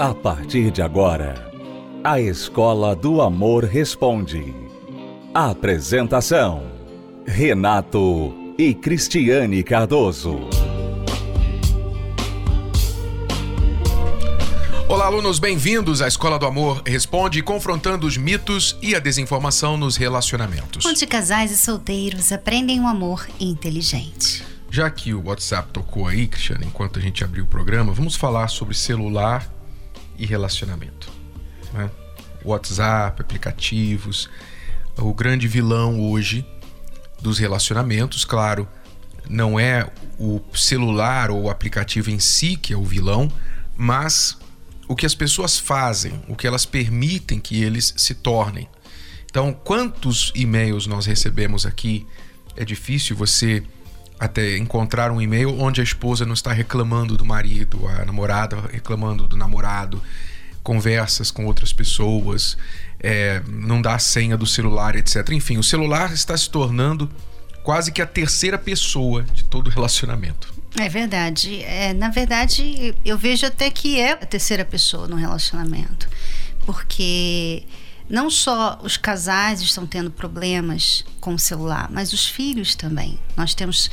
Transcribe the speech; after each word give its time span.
A 0.00 0.14
partir 0.14 0.70
de 0.70 0.80
agora, 0.80 1.52
a 2.02 2.18
Escola 2.18 2.96
do 2.96 3.20
Amor 3.20 3.64
Responde. 3.64 4.54
Apresentação: 5.34 6.62
Renato 7.26 8.34
e 8.56 8.72
Cristiane 8.72 9.62
Cardoso. 9.62 10.40
Olá, 14.88 15.04
alunos, 15.04 15.38
bem-vindos 15.38 16.00
à 16.00 16.08
Escola 16.08 16.38
do 16.38 16.46
Amor 16.46 16.82
Responde, 16.86 17.42
confrontando 17.42 18.06
os 18.06 18.16
mitos 18.16 18.78
e 18.80 18.94
a 18.94 18.98
desinformação 18.98 19.76
nos 19.76 19.98
relacionamentos. 19.98 20.86
Onde 20.86 21.06
casais 21.06 21.50
e 21.50 21.58
solteiros 21.58 22.32
aprendem 22.32 22.80
um 22.80 22.88
amor 22.88 23.28
inteligente. 23.38 24.42
Já 24.70 24.88
que 24.88 25.12
o 25.12 25.26
WhatsApp 25.26 25.68
tocou 25.70 26.06
aí, 26.06 26.26
Cristiane, 26.26 26.64
enquanto 26.64 26.98
a 26.98 27.02
gente 27.02 27.22
abriu 27.22 27.44
o 27.44 27.46
programa, 27.46 27.92
vamos 27.92 28.16
falar 28.16 28.48
sobre 28.48 28.74
celular 28.74 29.59
e 30.20 30.26
relacionamento. 30.26 31.10
Né? 31.72 31.90
WhatsApp, 32.44 33.20
aplicativos, 33.20 34.28
o 34.96 35.12
grande 35.14 35.48
vilão 35.48 36.00
hoje 36.00 36.46
dos 37.20 37.38
relacionamentos, 37.38 38.24
claro, 38.24 38.68
não 39.28 39.58
é 39.58 39.90
o 40.18 40.40
celular 40.54 41.30
ou 41.30 41.44
o 41.44 41.50
aplicativo 41.50 42.10
em 42.10 42.18
si 42.18 42.56
que 42.56 42.72
é 42.72 42.76
o 42.76 42.84
vilão, 42.84 43.30
mas 43.76 44.36
o 44.86 44.94
que 44.94 45.06
as 45.06 45.14
pessoas 45.14 45.58
fazem, 45.58 46.20
o 46.28 46.36
que 46.36 46.46
elas 46.46 46.66
permitem 46.66 47.40
que 47.40 47.62
eles 47.62 47.94
se 47.96 48.14
tornem. 48.14 48.68
Então, 49.26 49.52
quantos 49.52 50.32
e-mails 50.34 50.86
nós 50.86 51.06
recebemos 51.06 51.64
aqui? 51.64 52.06
É 52.56 52.64
difícil 52.64 53.16
você 53.16 53.62
até 54.20 54.58
encontrar 54.58 55.10
um 55.10 55.20
e-mail 55.20 55.58
onde 55.58 55.80
a 55.80 55.84
esposa 55.84 56.26
não 56.26 56.34
está 56.34 56.52
reclamando 56.52 57.16
do 57.16 57.24
marido, 57.24 57.88
a 57.88 58.04
namorada 58.04 58.60
reclamando 58.70 59.26
do 59.26 59.34
namorado, 59.34 60.02
conversas 60.62 61.30
com 61.30 61.46
outras 61.46 61.72
pessoas, 61.72 62.58
é, 63.02 63.42
não 63.48 63.80
dá 63.80 63.94
a 63.94 63.98
senha 63.98 64.36
do 64.36 64.46
celular, 64.46 64.94
etc. 64.94 65.30
Enfim, 65.30 65.56
o 65.56 65.62
celular 65.62 66.12
está 66.12 66.36
se 66.36 66.50
tornando 66.50 67.10
quase 67.62 67.90
que 67.90 68.02
a 68.02 68.06
terceira 68.06 68.58
pessoa 68.58 69.22
de 69.22 69.42
todo 69.44 69.70
relacionamento. 69.70 70.52
É 70.78 70.88
verdade. 70.88 71.62
É, 71.62 71.94
na 71.94 72.10
verdade, 72.10 72.94
eu 73.02 73.16
vejo 73.16 73.46
até 73.46 73.70
que 73.70 73.98
é 73.98 74.12
a 74.12 74.26
terceira 74.26 74.66
pessoa 74.66 75.08
no 75.08 75.16
relacionamento. 75.16 76.06
Porque 76.66 77.64
não 78.10 78.28
só 78.28 78.78
os 78.82 78.96
casais 78.96 79.60
estão 79.60 79.86
tendo 79.86 80.10
problemas 80.10 81.04
com 81.20 81.34
o 81.34 81.38
celular, 81.38 81.88
mas 81.90 82.12
os 82.12 82.26
filhos 82.26 82.74
também. 82.74 83.18
Nós 83.36 83.54
temos 83.54 83.88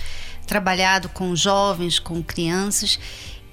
trabalhado 0.47 1.07
com 1.09 1.35
jovens, 1.35 1.99
com 1.99 2.23
crianças, 2.23 2.99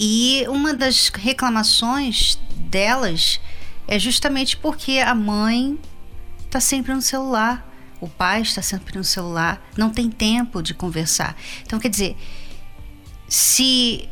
e 0.00 0.44
uma 0.48 0.72
das 0.72 1.08
reclamações 1.08 2.38
delas 2.56 3.38
é 3.86 3.98
justamente 3.98 4.56
porque 4.56 4.98
a 4.98 5.14
mãe 5.14 5.78
está 6.46 6.58
sempre 6.58 6.94
no 6.94 7.02
celular, 7.02 7.70
o 8.00 8.08
pai 8.08 8.40
está 8.40 8.62
sempre 8.62 8.96
no 8.96 9.04
celular, 9.04 9.62
não 9.76 9.90
tem 9.90 10.10
tempo 10.10 10.62
de 10.62 10.72
conversar. 10.72 11.36
Então, 11.62 11.78
quer 11.78 11.90
dizer, 11.90 12.16
se 13.28 14.08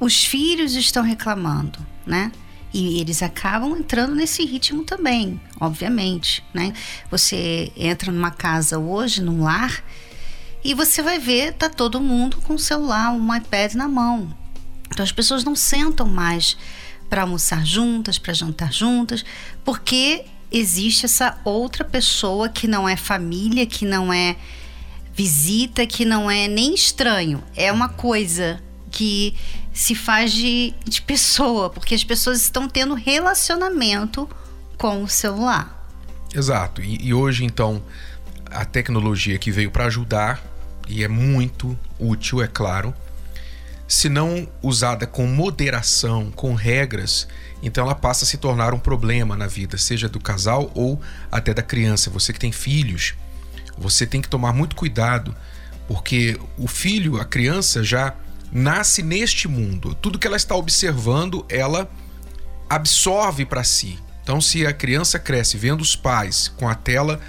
os 0.00 0.24
filhos 0.24 0.74
estão 0.74 1.02
reclamando, 1.02 1.78
né? 2.04 2.32
E 2.72 3.00
eles 3.00 3.22
acabam 3.22 3.76
entrando 3.76 4.14
nesse 4.14 4.44
ritmo 4.44 4.84
também, 4.84 5.40
obviamente, 5.60 6.42
né? 6.54 6.72
Você 7.10 7.70
entra 7.76 8.10
numa 8.10 8.30
casa 8.30 8.78
hoje, 8.78 9.22
num 9.22 9.42
lar, 9.42 9.84
e 10.64 10.74
você 10.74 11.02
vai 11.02 11.18
ver, 11.18 11.52
tá 11.54 11.68
todo 11.68 12.00
mundo 12.00 12.38
com 12.38 12.54
o 12.54 12.58
celular, 12.58 13.12
um 13.12 13.34
iPad 13.34 13.74
na 13.74 13.88
mão. 13.88 14.32
Então 14.86 15.02
as 15.02 15.12
pessoas 15.12 15.44
não 15.44 15.56
sentam 15.56 16.06
mais 16.06 16.56
para 17.10 17.22
almoçar 17.22 17.64
juntas, 17.66 18.18
para 18.18 18.32
jantar 18.32 18.72
juntas, 18.72 19.24
porque 19.64 20.24
existe 20.50 21.04
essa 21.04 21.38
outra 21.44 21.84
pessoa 21.84 22.48
que 22.48 22.66
não 22.66 22.88
é 22.88 22.96
família, 22.96 23.66
que 23.66 23.84
não 23.84 24.12
é 24.12 24.36
visita, 25.14 25.86
que 25.86 26.04
não 26.04 26.30
é 26.30 26.48
nem 26.48 26.74
estranho, 26.74 27.42
é 27.54 27.70
uma 27.70 27.88
coisa 27.88 28.62
que 28.92 29.34
se 29.72 29.94
faz 29.94 30.30
de, 30.32 30.74
de 30.84 31.02
pessoa, 31.02 31.70
porque 31.70 31.94
as 31.94 32.04
pessoas 32.04 32.42
estão 32.42 32.68
tendo 32.68 32.94
relacionamento 32.94 34.28
com 34.76 35.02
o 35.02 35.08
celular. 35.08 35.88
Exato. 36.32 36.82
E, 36.82 37.08
e 37.08 37.14
hoje, 37.14 37.44
então, 37.44 37.82
a 38.50 38.64
tecnologia 38.64 39.38
que 39.38 39.50
veio 39.50 39.70
para 39.70 39.86
ajudar, 39.86 40.40
e 40.86 41.02
é 41.02 41.08
muito 41.08 41.76
útil, 41.98 42.42
é 42.42 42.46
claro, 42.46 42.94
se 43.88 44.08
não 44.08 44.48
usada 44.62 45.06
com 45.06 45.26
moderação, 45.26 46.30
com 46.30 46.54
regras, 46.54 47.28
então 47.62 47.84
ela 47.84 47.94
passa 47.94 48.24
a 48.24 48.28
se 48.28 48.36
tornar 48.36 48.72
um 48.74 48.78
problema 48.78 49.36
na 49.36 49.46
vida, 49.46 49.76
seja 49.78 50.08
do 50.08 50.18
casal 50.18 50.70
ou 50.74 51.00
até 51.30 51.52
da 51.52 51.62
criança. 51.62 52.10
Você 52.10 52.32
que 52.32 52.38
tem 52.38 52.52
filhos, 52.52 53.14
você 53.76 54.06
tem 54.06 54.20
que 54.20 54.28
tomar 54.28 54.52
muito 54.52 54.74
cuidado, 54.74 55.34
porque 55.86 56.38
o 56.56 56.66
filho, 56.66 57.20
a 57.20 57.24
criança 57.24 57.84
já 57.84 58.14
nasce 58.52 59.02
neste 59.02 59.48
mundo. 59.48 59.94
Tudo 59.94 60.18
que 60.18 60.26
ela 60.26 60.36
está 60.36 60.54
observando, 60.54 61.46
ela 61.48 61.90
absorve 62.68 63.46
para 63.46 63.64
si. 63.64 63.98
Então, 64.22 64.40
se 64.40 64.66
a 64.66 64.72
criança 64.72 65.18
cresce 65.18 65.56
vendo 65.56 65.80
os 65.80 65.96
pais 65.96 66.48
com 66.48 66.68
a 66.68 66.74
tela 66.74 67.20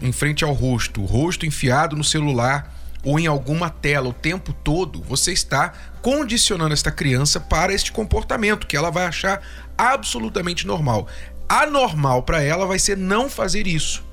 em 0.00 0.12
frente 0.12 0.44
ao 0.44 0.52
rosto, 0.52 1.02
o 1.02 1.06
rosto 1.06 1.46
enfiado 1.46 1.94
no 1.94 2.04
celular 2.04 2.74
ou 3.04 3.20
em 3.20 3.26
alguma 3.26 3.70
tela 3.70 4.08
o 4.08 4.12
tempo 4.12 4.52
todo, 4.52 5.02
você 5.02 5.32
está 5.32 5.72
condicionando 6.02 6.74
esta 6.74 6.90
criança 6.90 7.38
para 7.38 7.72
este 7.72 7.92
comportamento 7.92 8.66
que 8.66 8.76
ela 8.76 8.90
vai 8.90 9.06
achar 9.06 9.40
absolutamente 9.78 10.66
normal. 10.66 11.06
Anormal 11.48 12.22
para 12.22 12.42
ela 12.42 12.66
vai 12.66 12.78
ser 12.78 12.96
não 12.96 13.28
fazer 13.28 13.66
isso 13.66 14.05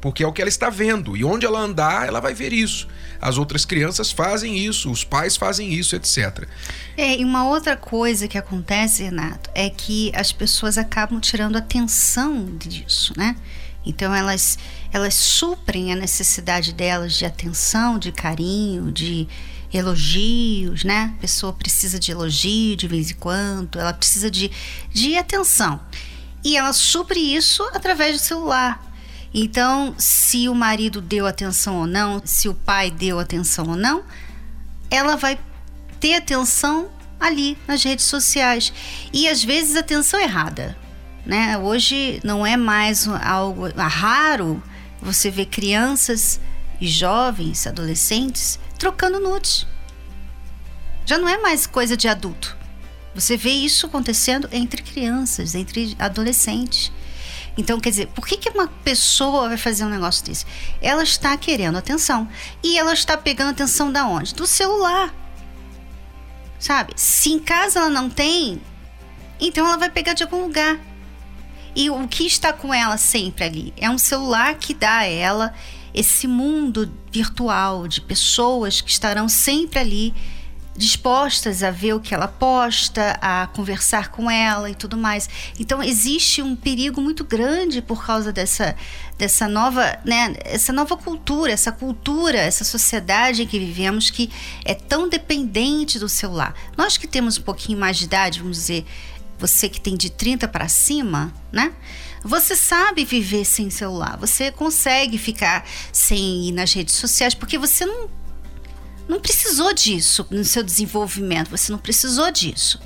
porque 0.00 0.24
é 0.24 0.26
o 0.26 0.32
que 0.32 0.40
ela 0.40 0.48
está 0.48 0.70
vendo 0.70 1.16
e 1.16 1.24
onde 1.24 1.44
ela 1.44 1.60
andar, 1.60 2.08
ela 2.08 2.20
vai 2.20 2.32
ver 2.32 2.52
isso. 2.52 2.88
As 3.20 3.36
outras 3.36 3.64
crianças 3.64 4.10
fazem 4.10 4.58
isso, 4.58 4.90
os 4.90 5.04
pais 5.04 5.36
fazem 5.36 5.72
isso, 5.72 5.94
etc. 5.94 6.48
É, 6.96 7.18
e 7.18 7.24
uma 7.24 7.46
outra 7.46 7.76
coisa 7.76 8.26
que 8.26 8.38
acontece, 8.38 9.02
Renato, 9.02 9.50
é 9.54 9.68
que 9.68 10.10
as 10.14 10.32
pessoas 10.32 10.78
acabam 10.78 11.20
tirando 11.20 11.56
atenção 11.56 12.56
disso, 12.56 13.12
né? 13.16 13.36
Então 13.84 14.14
elas 14.14 14.58
elas 14.92 15.14
suprem 15.14 15.92
a 15.92 15.96
necessidade 15.96 16.72
delas 16.72 17.14
de 17.14 17.24
atenção, 17.24 17.98
de 17.98 18.10
carinho, 18.10 18.90
de 18.90 19.28
elogios, 19.72 20.82
né? 20.82 21.14
A 21.16 21.20
pessoa 21.20 21.52
precisa 21.52 21.98
de 21.98 22.10
elogio 22.10 22.76
de 22.76 22.88
vez 22.88 23.10
em 23.10 23.14
quando, 23.14 23.78
ela 23.78 23.92
precisa 23.92 24.30
de, 24.30 24.50
de 24.92 25.16
atenção. 25.16 25.80
E 26.42 26.56
ela 26.56 26.72
supre 26.72 27.20
isso 27.20 27.62
através 27.74 28.16
do 28.16 28.24
celular. 28.24 28.89
Então, 29.32 29.94
se 29.96 30.48
o 30.48 30.54
marido 30.54 31.00
deu 31.00 31.26
atenção 31.26 31.76
ou 31.78 31.86
não, 31.86 32.20
se 32.24 32.48
o 32.48 32.54
pai 32.54 32.90
deu 32.90 33.18
atenção 33.18 33.68
ou 33.68 33.76
não, 33.76 34.02
ela 34.90 35.16
vai 35.16 35.38
ter 36.00 36.14
atenção 36.14 36.90
ali 37.18 37.56
nas 37.68 37.82
redes 37.84 38.06
sociais 38.06 38.72
e 39.12 39.28
às 39.28 39.44
vezes 39.44 39.76
atenção 39.76 40.18
errada, 40.18 40.76
né? 41.24 41.56
Hoje 41.58 42.20
não 42.24 42.44
é 42.44 42.56
mais 42.56 43.06
algo 43.06 43.68
raro 43.76 44.60
você 45.00 45.30
ver 45.30 45.46
crianças 45.46 46.40
e 46.80 46.88
jovens, 46.88 47.66
adolescentes 47.66 48.58
trocando 48.78 49.20
nudes. 49.20 49.66
Já 51.04 51.18
não 51.18 51.28
é 51.28 51.38
mais 51.38 51.66
coisa 51.66 51.96
de 51.96 52.08
adulto. 52.08 52.56
Você 53.14 53.36
vê 53.36 53.50
isso 53.50 53.86
acontecendo 53.86 54.48
entre 54.52 54.82
crianças, 54.82 55.54
entre 55.54 55.94
adolescentes. 55.98 56.90
Então, 57.60 57.78
quer 57.78 57.90
dizer, 57.90 58.06
por 58.08 58.26
que, 58.26 58.38
que 58.38 58.48
uma 58.48 58.66
pessoa 58.66 59.48
vai 59.48 59.58
fazer 59.58 59.84
um 59.84 59.90
negócio 59.90 60.24
desse? 60.24 60.46
Ela 60.80 61.02
está 61.02 61.36
querendo 61.36 61.76
atenção. 61.76 62.26
E 62.62 62.78
ela 62.78 62.94
está 62.94 63.18
pegando 63.18 63.50
atenção 63.50 63.92
da 63.92 64.06
onde? 64.06 64.34
Do 64.34 64.46
celular. 64.46 65.14
Sabe? 66.58 66.94
Se 66.96 67.30
em 67.30 67.38
casa 67.38 67.80
ela 67.80 67.90
não 67.90 68.08
tem, 68.08 68.62
então 69.38 69.66
ela 69.66 69.76
vai 69.76 69.90
pegar 69.90 70.14
de 70.14 70.22
algum 70.22 70.42
lugar. 70.42 70.80
E 71.76 71.90
o 71.90 72.08
que 72.08 72.26
está 72.26 72.50
com 72.50 72.72
ela 72.72 72.96
sempre 72.96 73.44
ali? 73.44 73.74
É 73.76 73.90
um 73.90 73.98
celular 73.98 74.54
que 74.54 74.72
dá 74.72 74.98
a 74.98 75.06
ela 75.06 75.54
esse 75.92 76.26
mundo 76.26 76.90
virtual 77.12 77.86
de 77.86 78.00
pessoas 78.00 78.80
que 78.80 78.90
estarão 78.90 79.28
sempre 79.28 79.78
ali 79.78 80.14
dispostas 80.80 81.62
a 81.62 81.70
ver 81.70 81.92
o 81.92 82.00
que 82.00 82.14
ela 82.14 82.26
posta, 82.26 83.18
a 83.20 83.46
conversar 83.48 84.08
com 84.08 84.30
ela 84.30 84.70
e 84.70 84.74
tudo 84.74 84.96
mais. 84.96 85.28
Então 85.58 85.82
existe 85.82 86.40
um 86.40 86.56
perigo 86.56 87.02
muito 87.02 87.22
grande 87.22 87.82
por 87.82 88.04
causa 88.04 88.32
dessa 88.32 88.74
dessa 89.18 89.46
nova, 89.46 89.98
né, 90.02 90.34
essa 90.46 90.72
nova 90.72 90.96
cultura, 90.96 91.52
essa 91.52 91.70
cultura, 91.70 92.38
essa 92.38 92.64
sociedade 92.64 93.42
em 93.42 93.46
que 93.46 93.58
vivemos 93.58 94.08
que 94.08 94.30
é 94.64 94.72
tão 94.72 95.10
dependente 95.10 95.98
do 95.98 96.08
celular. 96.08 96.54
Nós 96.74 96.96
que 96.96 97.06
temos 97.06 97.36
um 97.36 97.42
pouquinho 97.42 97.78
mais 97.78 97.98
de 97.98 98.06
idade, 98.06 98.40
vamos 98.40 98.56
dizer, 98.56 98.86
você 99.38 99.68
que 99.68 99.78
tem 99.78 99.94
de 99.94 100.08
30 100.08 100.48
para 100.48 100.68
cima, 100.68 101.34
né? 101.52 101.70
Você 102.24 102.56
sabe 102.56 103.04
viver 103.04 103.44
sem 103.44 103.68
celular, 103.68 104.16
você 104.18 104.50
consegue 104.50 105.18
ficar 105.18 105.66
sem 105.92 106.48
ir 106.48 106.52
nas 106.52 106.72
redes 106.72 106.94
sociais, 106.94 107.34
porque 107.34 107.58
você 107.58 107.84
não 107.84 108.08
não 109.08 109.20
precisou 109.20 109.72
disso 109.72 110.26
no 110.30 110.44
seu 110.44 110.62
desenvolvimento, 110.62 111.50
você 111.50 111.70
não 111.72 111.78
precisou 111.78 112.30
disso. 112.30 112.80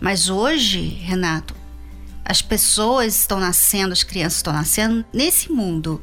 Mas 0.00 0.28
hoje, 0.28 0.80
Renato, 0.80 1.54
as 2.24 2.42
pessoas 2.42 3.16
estão 3.16 3.40
nascendo, 3.40 3.92
as 3.92 4.02
crianças 4.02 4.38
estão 4.38 4.52
nascendo 4.52 5.04
nesse 5.12 5.50
mundo 5.50 6.02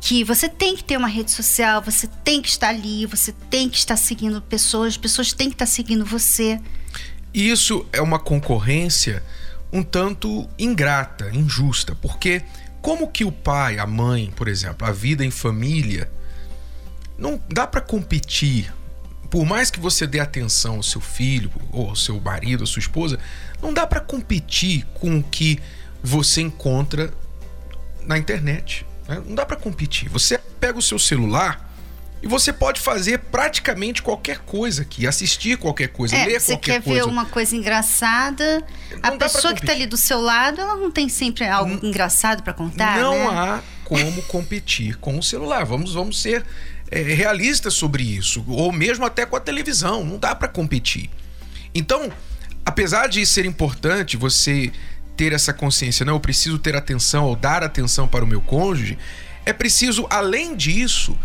que 0.00 0.24
você 0.24 0.48
tem 0.48 0.74
que 0.74 0.82
ter 0.82 0.96
uma 0.96 1.08
rede 1.08 1.30
social, 1.30 1.82
você 1.82 2.06
tem 2.24 2.40
que 2.40 2.48
estar 2.48 2.68
ali, 2.68 3.04
você 3.04 3.32
tem 3.50 3.68
que 3.68 3.76
estar 3.76 3.96
seguindo 3.96 4.40
pessoas, 4.40 4.96
pessoas 4.96 5.32
têm 5.32 5.48
que 5.48 5.54
estar 5.54 5.66
seguindo 5.66 6.04
você. 6.04 6.58
Isso 7.34 7.86
é 7.92 8.00
uma 8.00 8.18
concorrência 8.18 9.22
um 9.72 9.82
tanto 9.82 10.48
ingrata, 10.58 11.30
injusta, 11.32 11.94
porque 11.94 12.42
como 12.80 13.08
que 13.08 13.24
o 13.24 13.32
pai, 13.32 13.78
a 13.78 13.86
mãe, 13.86 14.32
por 14.34 14.48
exemplo, 14.48 14.86
a 14.86 14.90
vida 14.90 15.24
em 15.24 15.30
família, 15.30 16.10
não 17.20 17.40
dá 17.48 17.66
para 17.66 17.82
competir. 17.82 18.72
Por 19.28 19.44
mais 19.44 19.70
que 19.70 19.78
você 19.78 20.06
dê 20.06 20.18
atenção 20.18 20.76
ao 20.76 20.82
seu 20.82 21.00
filho, 21.00 21.52
ou 21.70 21.90
ao 21.90 21.94
seu 21.94 22.18
marido, 22.18 22.64
à 22.64 22.66
sua 22.66 22.80
esposa, 22.80 23.18
não 23.62 23.72
dá 23.72 23.86
para 23.86 24.00
competir 24.00 24.84
com 24.94 25.18
o 25.18 25.22
que 25.22 25.60
você 26.02 26.40
encontra 26.40 27.12
na 28.02 28.18
internet. 28.18 28.84
Né? 29.06 29.22
Não 29.24 29.34
dá 29.36 29.46
para 29.46 29.56
competir. 29.56 30.08
Você 30.08 30.38
pega 30.58 30.78
o 30.78 30.82
seu 30.82 30.98
celular 30.98 31.70
e 32.22 32.26
você 32.26 32.52
pode 32.52 32.80
fazer 32.80 33.18
praticamente 33.18 34.02
qualquer 34.02 34.38
coisa 34.38 34.82
aqui, 34.82 35.06
assistir 35.06 35.56
qualquer 35.58 35.88
coisa, 35.88 36.16
é, 36.16 36.26
ler 36.26 36.40
você 36.40 36.52
qualquer 36.52 36.72
quer 36.72 36.82
coisa. 36.82 37.04
ver 37.04 37.10
uma 37.10 37.26
coisa 37.26 37.54
engraçada, 37.54 38.64
a 39.02 39.10
Não 39.10 39.18
pra 39.18 39.28
pessoa 39.28 39.54
que 39.54 39.60
está 39.60 39.72
ali 39.72 39.86
do 39.86 39.96
seu 39.96 40.20
lado, 40.20 40.60
ela 40.60 40.76
não 40.76 40.90
tem 40.90 41.08
sempre 41.08 41.46
algo 41.46 41.78
engraçado 41.86 42.42
para 42.42 42.52
contar, 42.52 42.98
não 42.98 43.14
né? 43.14 43.38
há 43.38 43.62
como 43.84 44.22
competir 44.22 44.96
com 44.98 45.18
o 45.18 45.22
celular. 45.22 45.64
Vamos, 45.64 45.94
vamos 45.94 46.20
ser 46.20 46.44
é, 46.90 47.70
sobre 47.70 48.02
isso, 48.02 48.44
ou 48.48 48.72
mesmo 48.72 49.04
até 49.04 49.24
com 49.24 49.36
a 49.36 49.40
televisão. 49.40 50.04
Não 50.04 50.18
dá 50.18 50.34
para 50.34 50.48
competir. 50.48 51.08
Então, 51.74 52.10
apesar 52.64 53.06
de 53.06 53.24
ser 53.24 53.44
importante 53.44 54.16
você 54.16 54.72
ter 55.16 55.32
essa 55.32 55.52
consciência, 55.52 56.04
não, 56.04 56.14
eu 56.14 56.20
preciso 56.20 56.58
ter 56.58 56.74
atenção 56.74 57.24
ou 57.24 57.36
dar 57.36 57.62
atenção 57.62 58.08
para 58.08 58.24
o 58.24 58.26
meu 58.26 58.40
cônjuge, 58.40 58.98
é 59.44 59.52
preciso, 59.52 60.06
além 60.10 60.56
disso, 60.56 61.16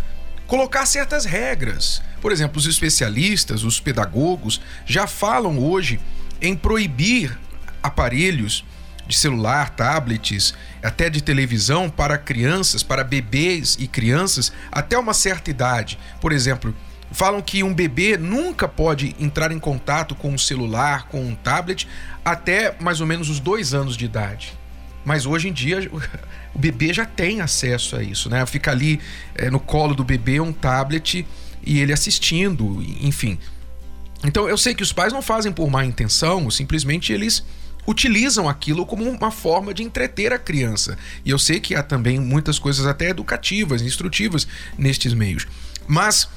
colocar 0.46 0.86
certas 0.86 1.24
regras. 1.24 2.02
Por 2.20 2.32
exemplo, 2.32 2.58
os 2.58 2.66
especialistas, 2.66 3.64
os 3.64 3.80
pedagogos 3.80 4.60
já 4.84 5.06
falam 5.06 5.58
hoje 5.58 6.00
em 6.40 6.54
proibir 6.54 7.36
aparelhos 7.82 8.64
de 9.06 9.16
celular, 9.16 9.70
tablets, 9.70 10.54
até 10.82 11.08
de 11.08 11.22
televisão 11.22 11.88
para 11.88 12.18
crianças, 12.18 12.82
para 12.82 13.04
bebês 13.04 13.76
e 13.78 13.86
crianças 13.86 14.52
até 14.70 14.98
uma 14.98 15.14
certa 15.14 15.50
idade. 15.50 15.98
Por 16.20 16.32
exemplo, 16.32 16.74
falam 17.10 17.40
que 17.40 17.62
um 17.62 17.72
bebê 17.72 18.16
nunca 18.16 18.66
pode 18.66 19.14
entrar 19.18 19.52
em 19.52 19.58
contato 19.58 20.14
com 20.14 20.30
um 20.30 20.38
celular, 20.38 21.06
com 21.08 21.24
um 21.24 21.34
tablet, 21.34 21.86
até 22.24 22.74
mais 22.80 23.00
ou 23.00 23.06
menos 23.06 23.28
os 23.28 23.40
dois 23.40 23.74
anos 23.74 23.96
de 23.96 24.04
idade. 24.04 24.52
Mas 25.04 25.24
hoje 25.24 25.48
em 25.48 25.52
dia 25.52 25.88
o 25.92 26.00
bebê 26.58 26.92
já 26.92 27.06
tem 27.06 27.40
acesso 27.40 27.96
a 27.96 28.02
isso, 28.02 28.28
né? 28.28 28.44
Fica 28.44 28.72
ali 28.72 29.00
eh, 29.36 29.50
no 29.50 29.60
colo 29.60 29.94
do 29.94 30.02
bebê 30.02 30.40
um 30.40 30.52
tablet 30.52 31.26
e 31.64 31.78
ele 31.78 31.92
assistindo, 31.92 32.82
enfim. 33.00 33.38
Então 34.24 34.48
eu 34.48 34.58
sei 34.58 34.74
que 34.74 34.82
os 34.82 34.92
pais 34.92 35.12
não 35.12 35.22
fazem 35.22 35.52
por 35.52 35.70
má 35.70 35.84
intenção, 35.84 36.50
simplesmente 36.50 37.12
eles 37.12 37.44
utilizam 37.86 38.48
aquilo 38.48 38.84
como 38.84 39.08
uma 39.08 39.30
forma 39.30 39.72
de 39.72 39.82
entreter 39.82 40.32
a 40.32 40.38
criança. 40.38 40.98
E 41.24 41.30
eu 41.30 41.38
sei 41.38 41.60
que 41.60 41.74
há 41.74 41.82
também 41.82 42.18
muitas 42.18 42.58
coisas 42.58 42.86
até 42.86 43.10
educativas, 43.10 43.82
instrutivas 43.82 44.46
nestes 44.76 45.14
meios. 45.14 45.46
Mas 45.86 46.28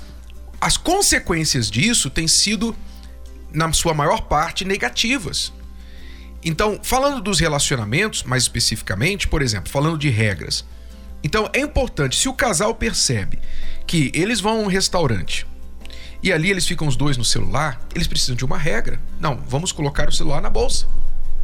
as 0.62 0.78
consequências 0.78 1.72
disso 1.72 2.10
têm 2.10 2.28
sido, 2.28 2.75
na 3.51 3.72
sua 3.74 3.94
maior 3.94 4.22
parte, 4.22 4.66
negativas. 4.66 5.51
Então, 6.44 6.80
falando 6.81 7.22
dos 7.22 7.40
relacionamentos, 7.40 8.24
mais 8.24 8.44
especificamente, 8.44 9.28
por 9.28 9.42
exemplo, 9.42 9.72
falando 9.72 9.98
de 9.98 10.10
regras. 10.10 10.63
Então, 11.24 11.50
é 11.54 11.60
importante, 11.60 12.16
se 12.16 12.30
o 12.30 12.34
casal 12.34 12.74
percebe 12.75 13.40
que 13.86 14.12
eles 14.13 14.40
vão 14.40 14.60
a 14.60 14.62
um 14.63 14.68
restaurante 14.68 15.45
e 16.24 16.31
ali 16.31 16.50
eles 16.50 16.66
ficam 16.66 16.88
os 16.88 16.95
dois 16.95 17.18
no 17.18 17.25
celular, 17.25 17.81
eles 17.94 18.07
precisam 18.07 18.36
de 18.36 18.45
uma 18.45 18.57
regra. 18.57 19.00
Não, 19.19 19.38
vamos 19.48 19.72
colocar 19.72 20.07
o 20.07 20.13
celular 20.13 20.42
na 20.42 20.50
bolsa. 20.50 20.88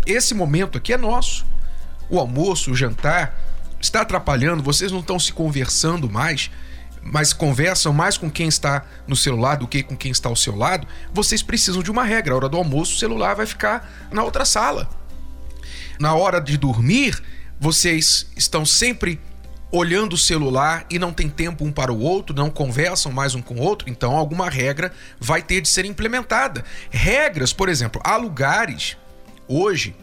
Esse 0.06 0.34
momento 0.34 0.78
aqui 0.78 0.94
é 0.94 0.98
nosso. 0.98 1.46
O 2.10 2.19
almoço, 2.19 2.72
o 2.72 2.75
jantar 2.75 3.36
está 3.80 4.02
atrapalhando, 4.02 4.63
vocês 4.63 4.92
não 4.92 5.00
estão 5.00 5.19
se 5.19 5.34
conversando 5.34 6.10
mais, 6.10 6.52
mas 7.02 7.34
conversam 7.34 7.94
mais 7.94 8.18
com 8.18 8.30
quem 8.30 8.48
está 8.48 8.84
no 9.07 9.16
celular 9.16 9.56
do 9.56 9.68
que 9.68 9.84
com 9.84 9.96
quem 9.96 10.12
está 10.12 10.30
ao 10.30 10.36
seu 10.36 10.56
lado. 10.56 10.88
Vocês 11.13 11.42
precisam 11.42 11.81
de 11.81 11.92
uma 11.92 12.04
regra. 12.04 12.34
A 12.34 12.38
hora 12.38 12.50
do 12.50 12.57
almoço, 12.57 12.96
o 12.96 13.00
celular 13.00 13.36
vai 13.36 13.46
ficar 13.46 14.07
na 14.12 14.24
outra 14.24 14.46
sala. 14.46 14.90
Na 16.00 16.13
hora 16.13 16.40
de 16.42 16.58
dormir, 16.58 17.22
vocês 17.60 18.28
estão 18.36 18.66
sempre 18.66 19.19
olhando 19.72 20.13
o 20.13 20.18
celular 20.18 20.86
e 20.90 20.98
não 20.98 21.12
tem 21.12 21.30
tempo 21.30 21.66
um 21.66 21.72
para 21.72 21.92
o 21.92 22.00
outro, 22.00 22.36
não 22.36 22.50
conversam 22.50 23.12
mais 23.12 23.36
um 23.36 23.42
com 23.42 23.56
o 23.56 23.62
outro, 23.62 23.90
então 23.90 24.16
alguma 24.16 24.50
regra 24.50 24.92
vai 25.19 25.42
ter 25.42 25.62
de 25.62 25.68
ser 25.68 25.86
implementada. 25.86 26.63
Regras, 26.90 27.51
por 27.51 27.68
exemplo, 27.68 28.01
há 28.04 28.16
lugares 28.16 28.96
hoje 29.48 29.96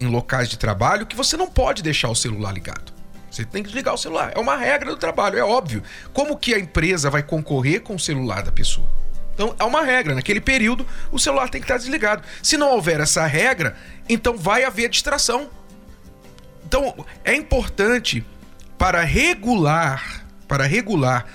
em 0.00 0.06
locais 0.06 0.48
de 0.48 0.58
trabalho 0.58 1.06
que 1.06 1.16
você 1.16 1.36
não 1.36 1.46
pode 1.46 1.82
deixar 1.82 2.08
o 2.08 2.14
celular 2.14 2.52
ligado. 2.52 2.92
Você 3.30 3.44
tem 3.44 3.62
que 3.62 3.68
desligar 3.68 3.94
o 3.94 3.98
celular. 3.98 4.32
É 4.34 4.38
uma 4.38 4.56
regra 4.56 4.90
do 4.90 4.96
trabalho, 4.96 5.38
é 5.38 5.44
óbvio. 5.44 5.82
Como 6.12 6.36
que 6.36 6.54
a 6.54 6.58
empresa 6.58 7.10
vai 7.10 7.22
concorrer 7.22 7.82
com 7.82 7.94
o 7.94 8.00
celular 8.00 8.42
da 8.42 8.50
pessoa? 8.50 8.88
Então, 9.34 9.54
é 9.58 9.64
uma 9.64 9.82
regra. 9.82 10.14
Naquele 10.14 10.40
período, 10.40 10.86
o 11.12 11.18
celular 11.18 11.50
tem 11.50 11.60
que 11.60 11.66
estar 11.66 11.76
desligado. 11.76 12.22
Se 12.42 12.56
não 12.56 12.70
houver 12.70 13.00
essa 13.00 13.26
regra, 13.26 13.76
então 14.08 14.38
vai 14.38 14.64
haver 14.64 14.88
distração. 14.88 15.50
Então, 16.64 17.04
é 17.22 17.34
importante 17.34 18.24
para 18.78 19.02
regular, 19.02 20.24
para 20.48 20.64
regular 20.64 21.26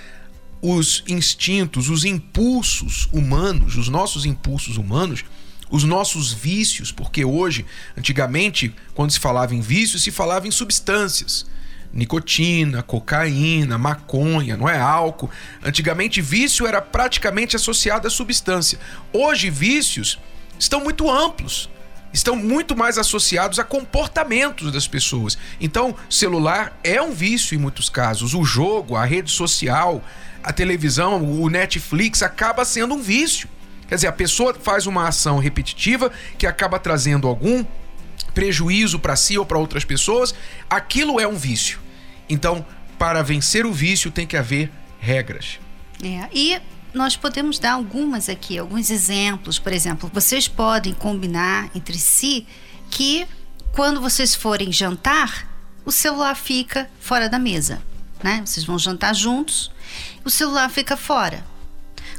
os 0.62 1.04
instintos, 1.08 1.90
os 1.90 2.04
impulsos 2.04 3.08
humanos, 3.14 3.78
os 3.78 3.88
nossos 3.88 4.26
impulsos 4.26 4.78
humanos, 4.78 5.24
os 5.72 5.84
nossos 5.84 6.34
vícios, 6.34 6.92
porque 6.92 7.26
hoje, 7.26 7.66
antigamente, 7.98 8.76
quando 8.94 9.12
se 9.12 9.20
falava 9.20 9.56
em 9.56 9.62
vícios, 9.62 10.04
se 10.04 10.12
falava 10.12 10.48
em 10.48 10.52
substâncias. 10.52 11.50
Nicotina, 11.94 12.84
cocaína, 12.84 13.78
maconha, 13.78 14.56
não 14.56 14.70
é 14.70 14.80
álcool. 14.80 15.30
Antigamente, 15.64 16.22
vício 16.22 16.68
era 16.68 16.82
praticamente 16.82 17.56
associado 17.56 18.08
à 18.08 18.10
substância. 18.10 18.80
Hoje, 19.12 19.50
vícios 19.50 20.20
estão 20.60 20.82
muito 20.82 21.10
amplos 21.10 21.70
estão 22.14 22.36
muito 22.36 22.76
mais 22.76 22.98
associados 22.98 23.60
a 23.60 23.64
comportamentos 23.64 24.72
das 24.72 24.88
pessoas. 24.88 25.38
Então, 25.60 25.96
celular 26.10 26.78
é 26.84 27.02
um 27.02 27.12
vício 27.12 27.56
em 27.56 27.58
muitos 27.58 27.90
casos. 27.90 28.34
O 28.34 28.44
jogo, 28.44 28.96
a 28.96 29.06
rede 29.06 29.32
social, 29.32 30.04
a 30.44 30.52
televisão, 30.52 31.24
o 31.24 31.50
Netflix 31.50 32.22
acaba 32.22 32.66
sendo 32.66 32.96
um 32.96 33.02
vício. 33.02 33.48
Quer 33.92 33.96
dizer, 33.96 34.08
a 34.08 34.14
pessoa 34.14 34.54
faz 34.54 34.88
uma 34.88 35.06
ação 35.06 35.38
repetitiva 35.38 36.10
que 36.38 36.48
acaba 36.48 36.80
trazendo 36.80 37.28
algum 37.28 37.66
prejuízo 38.34 38.98
para 38.98 39.18
si 39.18 39.38
ou 39.38 39.46
para 39.46 39.58
outras 39.58 39.84
pessoas. 39.84 40.34
Aquilo 40.70 41.20
é 41.20 41.28
um 41.28 41.36
vício. 41.36 41.78
Então, 42.30 42.66
para 42.98 43.22
vencer 43.22 43.66
o 43.66 43.74
vício 43.74 44.10
tem 44.10 44.26
que 44.26 44.38
haver 44.38 44.72
regras. 44.98 45.60
É, 46.02 46.30
e 46.32 46.58
nós 46.94 47.18
podemos 47.18 47.60
dar 47.60 47.74
algumas 47.74 48.30
aqui, 48.30 48.58
alguns 48.58 48.90
exemplos. 48.90 49.60
Por 49.60 49.74
exemplo, 49.74 50.10
vocês 50.14 50.48
podem 50.48 50.94
combinar 50.94 51.70
entre 51.76 51.98
si 51.98 52.48
que 52.90 53.28
quando 53.74 54.00
vocês 54.00 54.34
forem 54.34 54.72
jantar, 54.72 55.54
o 55.84 55.92
celular 55.92 56.36
fica 56.36 56.90
fora 57.02 57.28
da 57.28 57.38
mesa, 57.38 57.82
né? 58.24 58.42
Vocês 58.46 58.66
vão 58.66 58.80
jantar 58.80 59.14
juntos, 59.14 59.70
o 60.24 60.30
celular 60.30 60.70
fica 60.70 60.96
fora. 60.96 61.51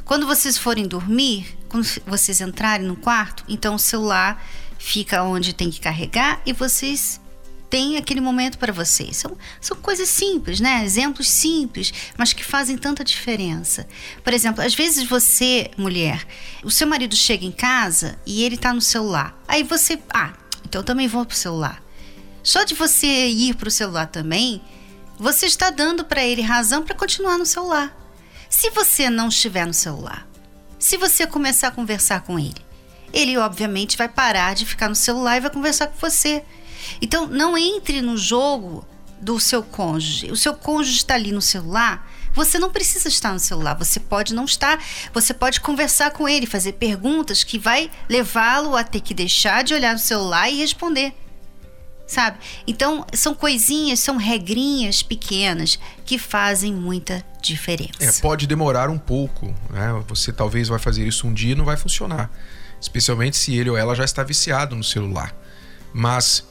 Quando 0.05 0.27
vocês 0.27 0.57
forem 0.57 0.87
dormir, 0.87 1.57
quando 1.69 1.87
vocês 2.05 2.41
entrarem 2.41 2.85
no 2.85 2.95
quarto, 2.95 3.43
então 3.47 3.75
o 3.75 3.79
celular 3.79 4.43
fica 4.77 5.23
onde 5.23 5.53
tem 5.53 5.69
que 5.69 5.79
carregar 5.79 6.41
e 6.45 6.51
vocês 6.51 7.21
tem 7.73 7.97
aquele 7.97 8.21
momento 8.21 8.59
para 8.59 8.71
vocês. 8.71 9.17
São, 9.17 9.35
são 9.59 9.75
coisas 9.77 10.07
simples, 10.07 10.59
né? 10.59 10.85
Exemplos 10.85 11.27
simples, 11.27 11.91
mas 12.15 12.31
que 12.31 12.43
fazem 12.43 12.77
tanta 12.77 13.03
diferença. 13.03 13.87
Por 14.23 14.31
exemplo, 14.31 14.63
às 14.63 14.75
vezes 14.75 15.05
você, 15.05 15.71
mulher, 15.75 16.23
o 16.63 16.69
seu 16.69 16.85
marido 16.85 17.15
chega 17.15 17.43
em 17.43 17.51
casa 17.51 18.19
e 18.27 18.43
ele 18.43 18.57
tá 18.57 18.71
no 18.71 18.81
celular. 18.81 19.41
Aí 19.47 19.63
você, 19.63 19.97
ah, 20.13 20.33
então 20.63 20.81
eu 20.81 20.85
também 20.85 21.07
vou 21.07 21.25
pro 21.25 21.35
celular. 21.35 21.81
Só 22.43 22.63
de 22.63 22.75
você 22.75 23.07
ir 23.07 23.55
pro 23.55 23.71
celular 23.71 24.05
também, 24.05 24.61
você 25.17 25.47
está 25.47 25.71
dando 25.71 26.05
para 26.05 26.23
ele 26.23 26.43
razão 26.43 26.83
para 26.83 26.93
continuar 26.93 27.39
no 27.39 27.45
celular. 27.45 28.02
Se 28.53 28.69
você 28.69 29.09
não 29.09 29.29
estiver 29.29 29.65
no 29.65 29.73
celular, 29.73 30.27
se 30.77 30.95
você 30.95 31.25
começar 31.25 31.69
a 31.69 31.71
conversar 31.71 32.21
com 32.21 32.37
ele, 32.37 32.63
ele 33.11 33.35
obviamente 33.35 33.97
vai 33.97 34.07
parar 34.07 34.53
de 34.53 34.63
ficar 34.63 34.87
no 34.87 34.95
celular 34.95 35.35
e 35.37 35.41
vai 35.41 35.49
conversar 35.49 35.87
com 35.87 35.97
você. 35.97 36.43
Então, 37.01 37.25
não 37.25 37.57
entre 37.57 37.99
no 37.99 38.15
jogo 38.15 38.87
do 39.19 39.39
seu 39.39 39.63
cônjuge. 39.63 40.31
O 40.31 40.35
seu 40.35 40.53
cônjuge 40.53 40.97
está 40.97 41.15
ali 41.15 41.31
no 41.31 41.41
celular. 41.41 42.07
Você 42.35 42.59
não 42.59 42.71
precisa 42.71 43.07
estar 43.07 43.33
no 43.33 43.39
celular, 43.39 43.73
você 43.73 43.99
pode 43.99 44.35
não 44.35 44.45
estar, 44.45 44.79
você 45.11 45.33
pode 45.33 45.59
conversar 45.59 46.11
com 46.11 46.29
ele, 46.29 46.45
fazer 46.45 46.73
perguntas 46.73 47.43
que 47.43 47.57
vai 47.57 47.89
levá-lo 48.07 48.75
a 48.75 48.83
ter 48.83 49.01
que 49.01 49.15
deixar 49.15 49.63
de 49.63 49.73
olhar 49.73 49.93
no 49.93 49.99
celular 49.99 50.47
e 50.47 50.57
responder. 50.57 51.15
Sabe? 52.05 52.37
Então, 52.67 53.05
são 53.13 53.33
coisinhas, 53.33 53.99
são 53.99 54.17
regrinhas 54.17 55.01
pequenas 55.01 55.79
que 56.05 56.17
fazem 56.17 56.73
muita 56.73 57.23
diferença. 57.41 57.91
É, 57.99 58.11
pode 58.21 58.47
demorar 58.47 58.89
um 58.89 58.97
pouco, 58.97 59.53
né? 59.69 60.03
Você 60.07 60.31
talvez 60.31 60.67
vai 60.67 60.79
fazer 60.79 61.05
isso 61.07 61.27
um 61.27 61.33
dia 61.33 61.53
e 61.53 61.55
não 61.55 61.65
vai 61.65 61.77
funcionar. 61.77 62.29
Especialmente 62.79 63.37
se 63.37 63.55
ele 63.55 63.69
ou 63.69 63.77
ela 63.77 63.95
já 63.95 64.03
está 64.03 64.23
viciado 64.23 64.75
no 64.75 64.83
celular. 64.83 65.33
Mas, 65.93 66.45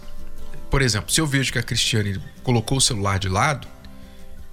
por 0.71 0.83
exemplo, 0.83 1.13
se 1.13 1.21
eu 1.21 1.27
vejo 1.27 1.53
que 1.53 1.59
a 1.59 1.63
Cristiane 1.63 2.21
colocou 2.43 2.79
o 2.79 2.81
celular 2.81 3.19
de 3.19 3.29
lado 3.29 3.69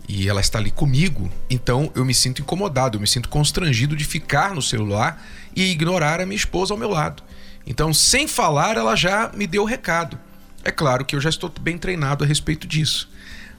e 0.08 0.28
ela 0.28 0.42
está 0.42 0.58
ali 0.58 0.72
comigo, 0.72 1.32
então 1.50 1.92
eu 1.96 2.04
me 2.04 2.14
sinto 2.14 2.42
incomodado, 2.42 2.98
eu 2.98 3.02
me 3.02 3.08
sinto 3.08 3.30
constrangido 3.30 3.96
de 3.96 4.04
ficar 4.04 4.54
no 4.54 4.62
celular 4.62 5.24
e 5.56 5.72
ignorar 5.72 6.20
a 6.20 6.26
minha 6.26 6.36
esposa 6.36 6.74
ao 6.74 6.78
meu 6.78 6.90
lado. 6.90 7.24
Então, 7.66 7.94
sem 7.94 8.28
falar, 8.28 8.76
ela 8.76 8.96
já 8.96 9.32
me 9.34 9.46
deu 9.46 9.64
o 9.64 9.66
recado. 9.66 10.20
É 10.64 10.72
claro 10.72 11.06
que 11.06 11.16
eu 11.16 11.22
já 11.22 11.30
estou 11.30 11.52
bem 11.62 11.78
treinado 11.78 12.24
a 12.24 12.28
respeito 12.28 12.68
disso. 12.68 13.10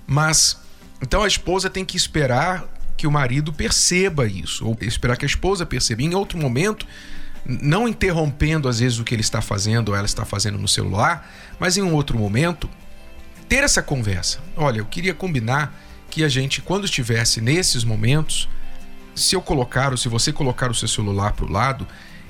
Mas 0.06 0.60
então 1.02 1.22
a 1.22 1.28
esposa 1.28 1.70
tem 1.70 1.84
que 1.84 1.96
esperar 1.96 2.64
que 2.96 3.06
o 3.06 3.10
marido 3.10 3.52
perceba 3.52 4.26
isso, 4.26 4.66
ou 4.66 4.76
esperar 4.82 5.16
que 5.16 5.24
a 5.24 5.28
esposa 5.28 5.64
perceba. 5.64 6.02
Em 6.02 6.14
outro 6.14 6.36
momento, 6.36 6.86
não 7.46 7.88
interrompendo 7.88 8.68
às 8.68 8.80
vezes 8.80 8.98
o 8.98 9.04
que 9.04 9.14
ele 9.14 9.22
está 9.22 9.40
fazendo 9.40 9.90
ou 9.90 9.96
ela 9.96 10.04
está 10.04 10.24
fazendo 10.24 10.58
no 10.58 10.68
celular, 10.68 11.28
mas 11.58 11.76
em 11.76 11.82
um 11.82 11.94
outro 11.94 12.18
momento, 12.18 12.68
ter 13.48 13.64
essa 13.64 13.82
conversa. 13.82 14.40
Olha, 14.56 14.78
eu 14.78 14.84
queria 14.84 15.14
combinar 15.14 15.74
que 16.10 16.22
a 16.22 16.28
gente, 16.28 16.60
quando 16.60 16.84
estivesse 16.84 17.40
nesses 17.40 17.84
momentos, 17.84 18.48
se 19.14 19.34
eu 19.34 19.40
colocar 19.40 19.92
ou 19.92 19.96
se 19.96 20.08
você 20.08 20.32
colocar 20.32 20.70
o 20.70 20.74
seu 20.74 20.88
celular 20.88 21.32
para 21.32 21.46
o 21.46 21.50
lado, 21.50 21.86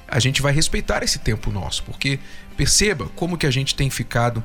a 0.06 0.20
gente 0.20 0.40
vai 0.40 0.52
respeitar 0.52 1.02
esse 1.02 1.18
tempo 1.18 1.50
nosso, 1.50 1.82
porque 1.84 2.18
perceba 2.56 3.08
como 3.16 3.36
que 3.36 3.46
a 3.46 3.50
gente 3.50 3.74
tem 3.74 3.90
ficado 3.90 4.44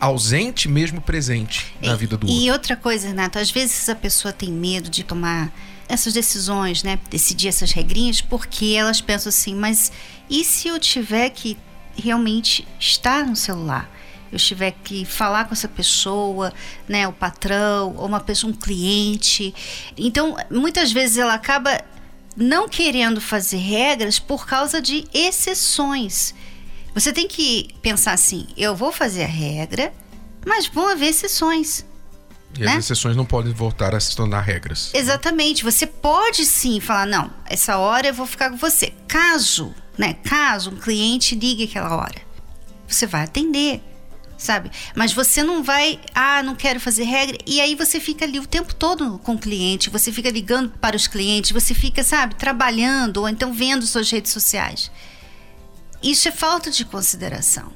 ausente 0.00 0.68
mesmo 0.68 1.00
presente 1.00 1.74
na 1.82 1.96
vida 1.96 2.16
do 2.16 2.26
outro. 2.26 2.42
E 2.42 2.50
outra 2.50 2.76
coisa, 2.76 3.08
Renato, 3.08 3.38
às 3.38 3.50
vezes 3.50 3.88
a 3.88 3.94
pessoa 3.94 4.32
tem 4.32 4.50
medo 4.50 4.88
de 4.88 5.02
tomar 5.02 5.52
essas 5.88 6.12
decisões, 6.12 6.82
né? 6.82 6.98
Decidir 7.10 7.48
essas 7.48 7.72
regrinhas, 7.72 8.20
porque 8.20 8.74
elas 8.76 9.00
pensam 9.00 9.30
assim, 9.30 9.54
mas 9.54 9.90
e 10.28 10.44
se 10.44 10.68
eu 10.68 10.78
tiver 10.78 11.30
que 11.30 11.56
realmente 11.96 12.66
estar 12.78 13.26
no 13.26 13.34
celular? 13.34 13.90
Eu 14.30 14.38
tiver 14.38 14.72
que 14.84 15.06
falar 15.06 15.46
com 15.46 15.54
essa 15.54 15.68
pessoa, 15.68 16.52
né, 16.86 17.08
o 17.08 17.12
patrão, 17.12 17.94
ou 17.96 18.06
uma 18.06 18.20
pessoa, 18.20 18.52
um 18.52 18.54
cliente. 18.54 19.54
Então, 19.96 20.36
muitas 20.50 20.92
vezes 20.92 21.16
ela 21.16 21.32
acaba 21.32 21.82
não 22.36 22.68
querendo 22.68 23.20
fazer 23.20 23.56
regras 23.56 24.18
por 24.18 24.46
causa 24.46 24.82
de 24.82 25.06
exceções. 25.14 26.34
Você 26.98 27.12
tem 27.12 27.28
que 27.28 27.68
pensar 27.80 28.12
assim: 28.12 28.48
eu 28.56 28.74
vou 28.74 28.90
fazer 28.90 29.22
a 29.22 29.28
regra, 29.28 29.92
mas 30.44 30.66
vão 30.66 30.88
haver 30.88 31.10
exceções. 31.10 31.86
E 32.58 32.62
né? 32.62 32.72
as 32.72 32.84
exceções 32.84 33.14
não 33.14 33.24
podem 33.24 33.52
voltar 33.52 33.94
a 33.94 34.00
se 34.00 34.16
tornar 34.16 34.40
regras. 34.40 34.90
Exatamente. 34.92 35.62
Você 35.62 35.86
pode 35.86 36.44
sim 36.44 36.80
falar: 36.80 37.06
não, 37.06 37.30
essa 37.46 37.78
hora 37.78 38.08
eu 38.08 38.14
vou 38.14 38.26
ficar 38.26 38.50
com 38.50 38.56
você. 38.56 38.92
Caso, 39.06 39.72
né? 39.96 40.14
Caso 40.24 40.70
um 40.70 40.76
cliente 40.76 41.36
ligue 41.36 41.64
aquela 41.64 41.94
hora, 41.96 42.20
você 42.86 43.06
vai 43.06 43.22
atender 43.24 43.80
sabe? 44.36 44.70
Mas 44.94 45.12
você 45.12 45.42
não 45.42 45.64
vai, 45.64 45.98
ah, 46.14 46.44
não 46.44 46.54
quero 46.54 46.78
fazer 46.78 47.02
regra, 47.02 47.36
e 47.44 47.60
aí 47.60 47.74
você 47.74 47.98
fica 47.98 48.24
ali 48.24 48.38
o 48.38 48.46
tempo 48.46 48.72
todo 48.72 49.18
com 49.18 49.34
o 49.34 49.38
cliente, 49.38 49.90
você 49.90 50.12
fica 50.12 50.30
ligando 50.30 50.70
para 50.80 50.94
os 50.94 51.08
clientes, 51.08 51.50
você 51.50 51.74
fica, 51.74 52.04
sabe, 52.04 52.36
trabalhando 52.36 53.16
ou 53.16 53.28
então 53.28 53.52
vendo 53.52 53.84
suas 53.84 54.08
redes 54.08 54.30
sociais. 54.30 54.92
Isso 56.02 56.28
é 56.28 56.32
falta 56.32 56.70
de 56.70 56.84
consideração. 56.84 57.72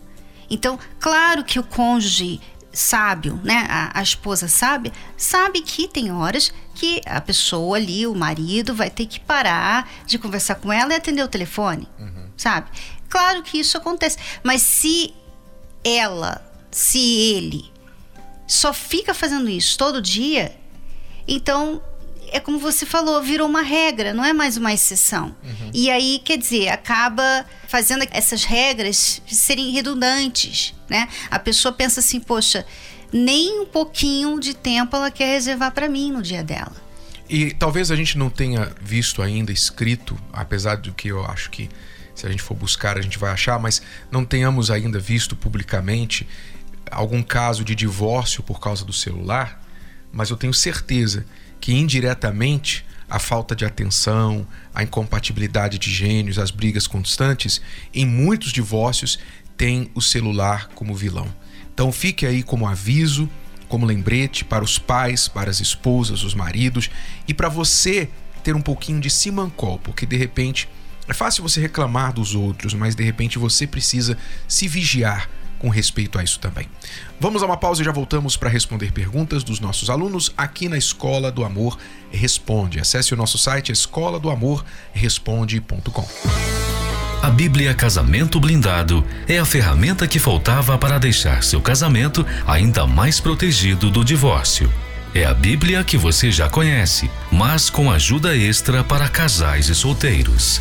Então, 0.49 0.79
claro 1.01 1.45
que 1.45 1.59
o 1.59 1.65
cônjuge 1.65 2.41
sábio, 2.73 3.39
né, 3.45 3.67
a, 3.69 3.99
a, 3.99 4.03
esposa 4.03 4.49
sabe, 4.49 4.93
sabe 5.17 5.61
que 5.61 5.87
tem 5.87 6.11
horas 6.11 6.53
que 6.75 7.03
a 7.05 7.21
pessoa 7.21 7.77
ali, 7.77 8.07
o 8.07 8.15
marido, 8.15 8.75
vai 8.75 8.89
ter 8.89 9.07
que 9.07 9.21
parar 9.21 9.91
de 10.07 10.19
conversar 10.19 10.55
com 10.55 10.73
ela 10.73 10.93
e 10.93 10.97
atender 10.97 11.23
o 11.23 11.29
telefone, 11.29 11.87
uhum. 11.99 12.31
sabe? 12.37 12.71
Claro 13.09 13.43
que 13.43 13.59
isso 13.59 13.77
acontece, 13.77 14.17
mas 14.43 14.63
se 14.63 15.15
ela, 15.85 16.43
se 16.71 16.99
ele 16.99 17.71
só 18.47 18.73
fica 18.73 19.13
fazendo 19.13 19.51
isso 19.51 19.77
todo 19.77 20.01
dia, 20.01 20.57
então 21.29 21.83
é 22.33 22.41
como 22.41 22.59
você 22.59 22.87
falou, 22.87 23.23
virou 23.23 23.47
uma 23.47 23.63
regra, 23.63 24.15
não 24.15 24.25
é 24.25 24.33
mais 24.33 24.57
uma 24.57 24.73
exceção. 24.73 25.37
Uhum. 25.45 25.71
E 25.73 25.91
aí, 25.91 26.21
quer 26.25 26.39
dizer, 26.39 26.69
acaba 26.69 27.45
fazendo 27.69 28.05
essas 28.11 28.45
regras 28.45 29.21
serem 29.27 29.71
redundantes, 29.71 30.75
né? 30.89 31.09
A 31.31 31.39
pessoa 31.39 31.73
pensa 31.73 32.01
assim, 32.01 32.19
poxa, 32.19 32.67
nem 33.13 33.61
um 33.61 33.67
pouquinho 33.67 34.41
de 34.41 34.55
tempo 34.55 34.97
ela 34.97 35.11
quer 35.11 35.27
reservar 35.27 35.73
para 35.73 35.89
mim 35.89 36.11
no 36.11 36.23
dia 36.23 36.43
dela. 36.43 36.75
E 37.29 37.53
talvez 37.53 37.91
a 37.91 37.97
gente 37.97 38.17
não 38.17 38.31
tenha 38.31 38.73
visto 38.81 39.23
ainda 39.23 39.53
escrito, 39.53 40.19
apesar 40.33 40.77
do 40.77 40.93
que 40.93 41.09
eu 41.09 41.25
acho 41.25 41.51
que 41.51 41.69
se 42.15 42.27
a 42.27 42.31
gente 42.31 42.43
for 42.43 42.55
buscar 42.55 42.99
a 42.99 43.01
gente 43.01 43.19
vai 43.19 43.31
achar, 43.31 43.59
mas 43.59 43.83
não 44.11 44.25
tenhamos 44.25 44.71
ainda 44.71 44.99
visto 44.99 45.37
publicamente 45.37 46.27
algum 46.91 47.23
caso 47.23 47.65
de 47.65 47.75
divórcio 47.75 48.43
por 48.43 48.61
causa 48.61 48.85
do 48.85 48.93
celular, 48.93 49.63
mas 50.13 50.31
eu 50.31 50.37
tenho 50.37 50.53
certeza 50.53 51.25
que 51.63 51.73
indiretamente 51.73 52.85
a 53.09 53.21
falta 53.21 53.55
de 53.55 53.65
atenção, 53.65 54.45
a 54.75 54.83
incompatibilidade 54.83 55.79
de 55.79 55.93
gênios, 55.93 56.37
as 56.37 56.51
brigas 56.51 56.89
constantes, 56.89 57.63
em 57.95 58.05
muitos 58.05 58.53
divórcios 58.53 59.17
tem 59.57 59.89
o 59.95 60.03
celular 60.03 60.69
como 60.75 60.93
vilão. 60.93 61.33
Então 61.73 61.93
fique 61.93 62.27
aí 62.27 62.43
como 62.43 62.67
aviso, 62.67 63.31
como 63.69 63.87
lembrete 63.87 64.45
para 64.45 64.65
os 64.65 64.77
pais, 64.77 65.29
para 65.29 65.51
as 65.51 65.61
esposas, 65.61 66.25
os 66.25 66.35
maridos 66.35 66.91
e 67.29 67.33
para 67.33 67.49
você 67.49 68.09
ter 68.43 68.57
um 68.57 68.61
pouquinho 68.61 69.01
de 69.01 69.09
simancol, 69.09 69.79
porque 69.79 70.05
de 70.05 70.17
repente 70.17 70.69
é 71.07 71.15
fácil 71.15 71.45
você 71.45 71.61
reclamar 71.61 72.13
dos 72.13 72.35
outros, 72.35 72.75
mas 72.75 72.97
de 72.97 73.05
repente 73.05 73.39
você 73.39 73.69
precisa 73.69 74.19
se 74.49 74.67
vigiar 74.67 75.31
com 75.63 75.69
respeito 75.69 76.19
a 76.19 76.25
isso 76.25 76.41
também. 76.41 76.69
Vamos 77.21 77.41
a 77.41 77.47
uma 77.47 77.57
pausa 77.57 77.81
e 77.81 77.85
já 77.85 77.93
voltamos 77.93 78.37
para 78.37 78.51
responder 78.51 78.91
perguntas 78.93 79.45
dos 79.45 79.61
nossos 79.61 79.89
alunos 79.89 80.33
aqui 80.37 80.69
na 80.69 80.77
Escola 80.77 81.31
do 81.31 81.45
Amor 81.45 81.79
Responde. 82.11 82.81
Acesse 82.81 83.15
o 83.15 83.17
nosso 83.17 83.39
site 83.39 83.71
escola 83.71 84.19
do 84.19 84.29
amor 84.29 84.65
responde.com. 84.93 86.07
A 87.23 87.31
Bíblia 87.31 87.73
Casamento 87.73 88.41
Blindado 88.41 89.07
é 89.29 89.39
a 89.39 89.45
ferramenta 89.45 90.09
que 90.09 90.19
faltava 90.19 90.77
para 90.77 90.99
deixar 90.99 91.45
seu 91.45 91.61
casamento 91.61 92.27
ainda 92.45 92.85
mais 92.85 93.21
protegido 93.21 93.89
do 93.89 94.05
divórcio. 94.05 94.71
É 95.15 95.25
a 95.25 95.33
Bíblia 95.33 95.85
que 95.85 95.97
você 95.97 96.33
já 96.33 96.51
conhece, 96.51 97.09
mas 97.31 97.71
com 97.71 97.93
ajuda 97.93 98.37
extra 98.37 98.83
para 98.83 99.09
casais 99.09 99.69
e 99.69 99.75
solteiros. 99.75 100.61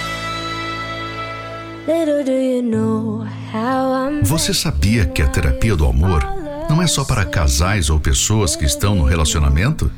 Você 4.23 4.53
sabia 4.53 5.05
que 5.05 5.21
a 5.21 5.27
terapia 5.27 5.75
do 5.75 5.85
amor 5.85 6.23
não 6.69 6.81
é 6.81 6.87
só 6.87 7.03
para 7.03 7.25
casais 7.25 7.89
ou 7.89 7.99
pessoas 7.99 8.55
que 8.55 8.65
estão 8.65 8.95
no 8.95 9.03
relacionamento? 9.03 9.91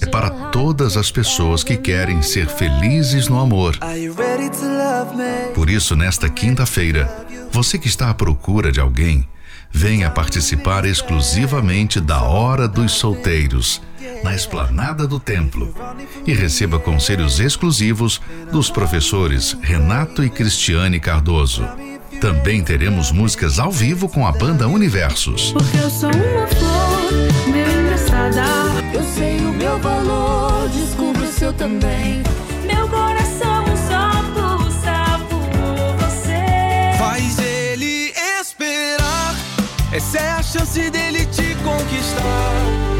É 0.00 0.06
para 0.06 0.30
todas 0.50 0.96
as 0.96 1.10
pessoas 1.10 1.62
que 1.62 1.76
querem 1.76 2.22
ser 2.22 2.46
felizes 2.46 3.28
no 3.28 3.38
amor. 3.38 3.76
Por 5.54 5.70
isso, 5.70 5.94
nesta 5.94 6.28
quinta-feira, 6.28 7.26
você 7.50 7.78
que 7.78 7.88
está 7.88 8.10
à 8.10 8.14
procura 8.14 8.72
de 8.72 8.80
alguém, 8.80 9.26
venha 9.70 10.10
participar 10.10 10.84
exclusivamente 10.84 12.00
da 12.00 12.22
Hora 12.22 12.66
dos 12.66 12.92
Solteiros 12.92 13.80
na 14.22 14.34
esplanada 14.34 15.06
do 15.06 15.18
templo 15.20 15.74
e 16.26 16.32
receba 16.32 16.78
conselhos 16.78 17.40
exclusivos 17.40 18.20
dos 18.50 18.70
professores 18.70 19.56
Renato 19.60 20.24
e 20.24 20.30
Cristiane 20.30 21.00
Cardoso. 21.00 21.66
Também 22.20 22.62
teremos 22.62 23.12
músicas 23.12 23.58
ao 23.58 23.70
vivo 23.70 24.08
com 24.08 24.26
a 24.26 24.32
banda 24.32 24.66
Universos. 24.66 25.52
Porque 25.52 25.76
eu 25.76 25.90
sou 25.90 26.10
uma 26.10 26.46
flor, 26.48 27.52
meu 27.52 27.78
emprestada. 27.98 28.44
Eu 28.92 29.04
sei 29.14 29.38
o 29.38 29.52
meu 29.52 29.78
valor, 29.78 30.68
descubra 30.68 31.22
o 31.22 31.32
seu 31.32 31.52
também. 31.52 32.22
Meu 32.64 32.88
coração 32.88 33.64
só 33.88 34.10
pulsa 34.34 35.20
por 35.28 35.96
você. 35.96 36.98
Faz 36.98 37.38
ele 37.38 38.12
esperar, 38.40 39.36
essa 39.92 40.18
é 40.18 40.30
a 40.30 40.42
chance 40.42 40.90
dele 40.90 41.24
te 41.26 41.54
conquistar. 41.62 42.97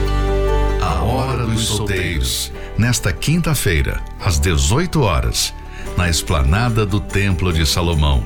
Hora 1.09 1.47
dos 1.47 1.67
Solteiros, 1.67 2.53
nesta 2.77 3.13
quinta-feira, 3.13 4.03
às 4.21 4.39
18 4.39 5.01
horas, 5.01 5.55
na 5.97 6.11
esplanada 6.11 6.85
do 6.85 7.01
Templo 7.01 7.51
de 7.51 7.65
Salomão. 7.65 8.23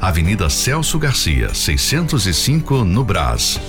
Avenida 0.00 0.48
Celso 0.48 0.98
Garcia, 0.98 1.52
605, 1.52 2.84
no 2.84 3.04
Brás. 3.04 3.60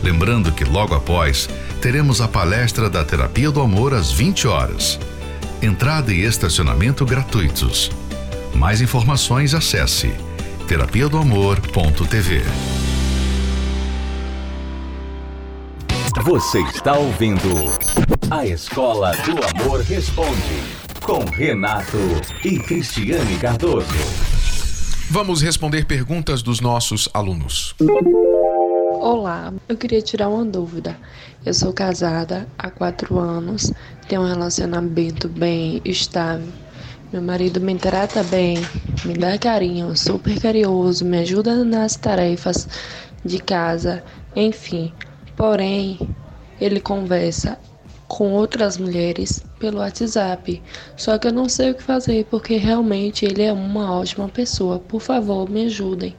Lembrando 0.00 0.52
que 0.52 0.64
logo 0.64 0.94
após 0.94 1.48
teremos 1.80 2.20
a 2.20 2.28
palestra 2.28 2.88
da 2.88 3.04
Terapia 3.04 3.50
do 3.50 3.60
Amor 3.60 3.94
às 3.94 4.12
20 4.12 4.46
horas. 4.46 5.00
Entrada 5.60 6.12
e 6.12 6.20
estacionamento 6.20 7.04
gratuitos. 7.04 7.90
Mais 8.54 8.80
informações 8.80 9.54
acesse 9.54 10.14
terapia 10.68 11.08
Você 16.24 16.60
está 16.60 16.96
ouvindo 16.96 17.48
A 18.30 18.46
Escola 18.46 19.10
do 19.24 19.32
Amor 19.60 19.80
Responde 19.80 20.62
com 21.04 21.24
Renato 21.24 21.96
e 22.44 22.60
Cristiane 22.60 23.36
Cardoso. 23.38 23.88
Vamos 25.10 25.42
responder 25.42 25.84
perguntas 25.84 26.40
dos 26.40 26.60
nossos 26.60 27.08
alunos. 27.12 27.74
Olá, 29.00 29.52
eu 29.68 29.76
queria 29.76 30.00
tirar 30.00 30.28
uma 30.28 30.44
dúvida. 30.44 30.96
Eu 31.44 31.52
sou 31.52 31.72
casada 31.72 32.46
há 32.56 32.70
quatro 32.70 33.18
anos, 33.18 33.72
tenho 34.08 34.22
um 34.22 34.26
relacionamento 34.26 35.28
bem 35.28 35.82
estável. 35.84 36.46
Meu 37.12 37.20
marido 37.20 37.60
me 37.60 37.76
trata 37.76 38.22
bem, 38.22 38.58
me 39.04 39.14
dá 39.14 39.36
carinho, 39.38 39.96
super 39.96 40.40
carinhoso, 40.40 41.04
me 41.04 41.18
ajuda 41.18 41.64
nas 41.64 41.96
tarefas 41.96 42.68
de 43.24 43.40
casa, 43.40 44.04
enfim. 44.36 44.92
Porém, 45.36 45.98
ele 46.60 46.80
conversa 46.80 47.58
com 48.12 48.32
outras 48.32 48.76
mulheres 48.76 49.42
pelo 49.58 49.78
WhatsApp. 49.78 50.62
Só 50.96 51.16
que 51.18 51.28
eu 51.28 51.32
não 51.32 51.48
sei 51.48 51.70
o 51.70 51.74
que 51.74 51.82
fazer 51.82 52.26
porque 52.30 52.56
realmente 52.56 53.24
ele 53.24 53.42
é 53.42 53.52
uma 53.52 53.90
ótima 53.90 54.28
pessoa. 54.28 54.78
Por 54.78 55.00
favor, 55.00 55.48
me 55.48 55.66
ajudem. 55.66 56.14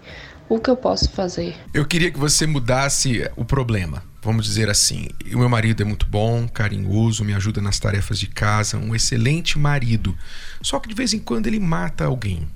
O 0.49 0.59
que 0.59 0.69
eu 0.69 0.75
posso 0.75 1.09
fazer? 1.11 1.55
Eu 1.73 1.85
queria 1.85 2.11
que 2.11 2.19
você 2.19 2.45
mudasse 2.45 3.29
o 3.35 3.45
problema. 3.45 4.03
Vamos 4.23 4.45
dizer 4.45 4.69
assim: 4.69 5.07
o 5.33 5.37
meu 5.37 5.49
marido 5.49 5.83
é 5.83 5.85
muito 5.85 6.07
bom, 6.07 6.47
carinhoso, 6.47 7.23
me 7.23 7.33
ajuda 7.33 7.61
nas 7.61 7.79
tarefas 7.79 8.17
de 8.17 8.27
casa, 8.27 8.77
um 8.77 8.95
excelente 8.95 9.59
marido. 9.59 10.17
Só 10.61 10.79
que 10.79 10.89
de 10.89 10.95
vez 10.95 11.13
em 11.13 11.19
quando 11.19 11.47
ele 11.47 11.59
mata 11.59 12.05
alguém. 12.05 12.47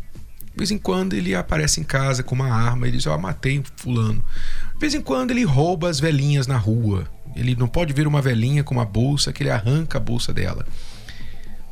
De 0.58 0.62
vez 0.62 0.72
em 0.72 0.78
quando 0.80 1.14
ele 1.14 1.36
aparece 1.36 1.80
em 1.80 1.84
casa 1.84 2.24
com 2.24 2.34
uma 2.34 2.52
arma 2.52 2.88
e 2.88 2.92
diz: 2.92 3.06
Ó, 3.06 3.14
oh, 3.14 3.20
matei 3.20 3.64
fulano. 3.76 4.26
De 4.74 4.80
vez 4.80 4.96
em 4.96 5.02
quando 5.02 5.30
ele 5.30 5.44
rouba 5.44 5.88
as 5.88 6.00
velhinhas 6.00 6.48
na 6.48 6.58
rua. 6.58 7.08
Ele 7.36 7.56
não 7.56 7.68
pode 7.68 7.94
ver 7.94 8.08
uma 8.08 8.24
velhinha 8.24 8.64
com 8.64 8.74
uma 8.74 8.84
bolsa 8.84 9.32
que 9.32 9.44
ele 9.44 9.52
arranca 9.52 10.00
a 10.00 10.02
bolsa 10.02 10.34
dela. 10.34 10.66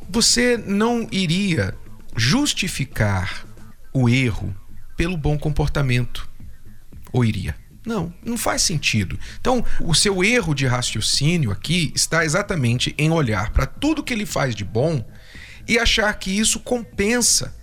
Você 0.08 0.56
não 0.56 1.08
iria 1.10 1.74
justificar 2.16 3.44
o 3.92 4.08
erro 4.08 4.54
pelo 4.96 5.16
bom 5.16 5.36
comportamento. 5.36 6.28
Ou 7.12 7.24
iria? 7.24 7.56
Não, 7.84 8.14
não 8.24 8.38
faz 8.38 8.62
sentido. 8.62 9.18
Então, 9.40 9.64
o 9.80 9.96
seu 9.96 10.22
erro 10.22 10.54
de 10.54 10.64
raciocínio 10.64 11.50
aqui 11.50 11.90
está 11.92 12.24
exatamente 12.24 12.94
em 12.96 13.10
olhar 13.10 13.50
para 13.50 13.66
tudo 13.66 14.04
que 14.04 14.14
ele 14.14 14.26
faz 14.26 14.54
de 14.54 14.64
bom 14.64 15.04
e 15.66 15.76
achar 15.76 16.12
que 16.14 16.30
isso 16.30 16.60
compensa 16.60 17.55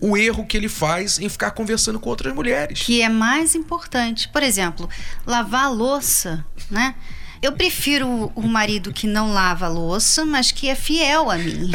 o 0.00 0.16
erro 0.16 0.46
que 0.46 0.56
ele 0.56 0.68
faz 0.68 1.18
em 1.18 1.28
ficar 1.28 1.50
conversando 1.50 2.00
com 2.00 2.08
outras 2.08 2.34
mulheres. 2.34 2.80
Que 2.82 3.02
é 3.02 3.08
mais 3.08 3.54
importante. 3.54 4.28
Por 4.28 4.42
exemplo, 4.42 4.88
lavar 5.26 5.64
a 5.64 5.68
louça, 5.68 6.44
né? 6.70 6.94
Eu 7.42 7.52
prefiro 7.52 8.30
o 8.34 8.42
marido 8.42 8.92
que 8.92 9.06
não 9.06 9.32
lava 9.32 9.64
a 9.64 9.68
louça, 9.68 10.26
mas 10.26 10.52
que 10.52 10.68
é 10.68 10.74
fiel 10.74 11.30
a 11.30 11.38
mim. 11.38 11.70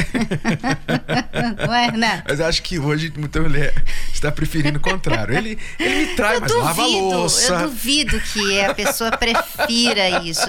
não 1.65 1.73
é, 1.73 1.91
né? 1.91 2.23
Mas 2.27 2.39
acho 2.39 2.61
que 2.61 2.77
hoje 2.77 3.11
muita 3.17 3.41
mulher 3.41 3.73
está 4.13 4.31
preferindo 4.31 4.77
o 4.77 4.81
contrário. 4.81 5.35
Ele, 5.35 5.57
ele 5.79 6.05
me 6.05 6.15
trai, 6.15 6.35
eu 6.35 6.41
mas 6.41 6.51
duvido, 6.51 6.65
lava 6.67 6.81
a 6.83 6.85
louça. 6.85 7.53
Eu 7.53 7.69
duvido 7.69 8.19
que 8.19 8.61
a 8.61 8.75
pessoa 8.75 9.17
prefira 9.17 10.23
isso. 10.23 10.47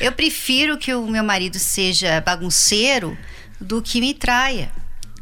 Eu 0.00 0.12
prefiro 0.12 0.78
que 0.78 0.94
o 0.94 1.06
meu 1.06 1.22
marido 1.22 1.58
seja 1.58 2.22
bagunceiro 2.22 3.16
do 3.60 3.82
que 3.82 4.00
me 4.00 4.14
traia, 4.14 4.70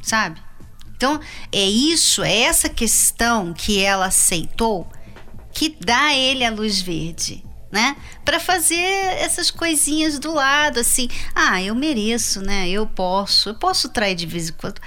sabe? 0.01 0.44
Então, 0.97 1.21
é 1.53 1.65
isso, 1.65 2.23
é 2.23 2.41
essa 2.43 2.69
questão 2.69 3.53
que 3.53 3.81
ela 3.83 4.07
aceitou 4.07 4.89
que 5.53 5.77
dá 5.81 6.07
a 6.07 6.15
ele 6.15 6.45
a 6.45 6.51
luz 6.51 6.81
verde 6.81 7.45
né? 7.75 7.97
Para 8.25 8.39
fazer 8.39 8.77
essas 8.77 9.51
coisinhas 9.51 10.21
do 10.21 10.33
lado, 10.33 10.79
assim. 10.79 11.09
Ah, 11.35 11.61
eu 11.61 11.75
mereço, 11.75 12.41
né? 12.41 12.69
Eu 12.69 12.87
posso. 12.87 13.49
Eu 13.49 13.57
posso 13.57 13.89
trair 13.89 14.15
de 14.15 14.27
vez 14.27 14.49
em 14.49 14.53
quando. 14.53 14.81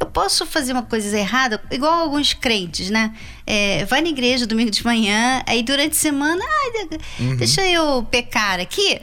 Eu 0.00 0.06
posso 0.06 0.46
fazer 0.46 0.72
uma 0.72 0.82
coisa 0.82 1.18
errada, 1.18 1.62
igual 1.70 1.92
alguns 2.00 2.32
crentes, 2.32 2.88
né? 2.88 3.14
É, 3.46 3.84
vai 3.84 4.00
na 4.00 4.08
igreja 4.08 4.46
domingo 4.46 4.70
de 4.70 4.82
manhã, 4.82 5.42
aí 5.46 5.62
durante 5.62 5.92
a 5.92 6.00
semana, 6.00 6.42
ah, 6.42 6.96
uhum. 7.20 7.36
deixa 7.36 7.60
eu 7.66 8.02
pecar 8.04 8.58
aqui 8.58 8.98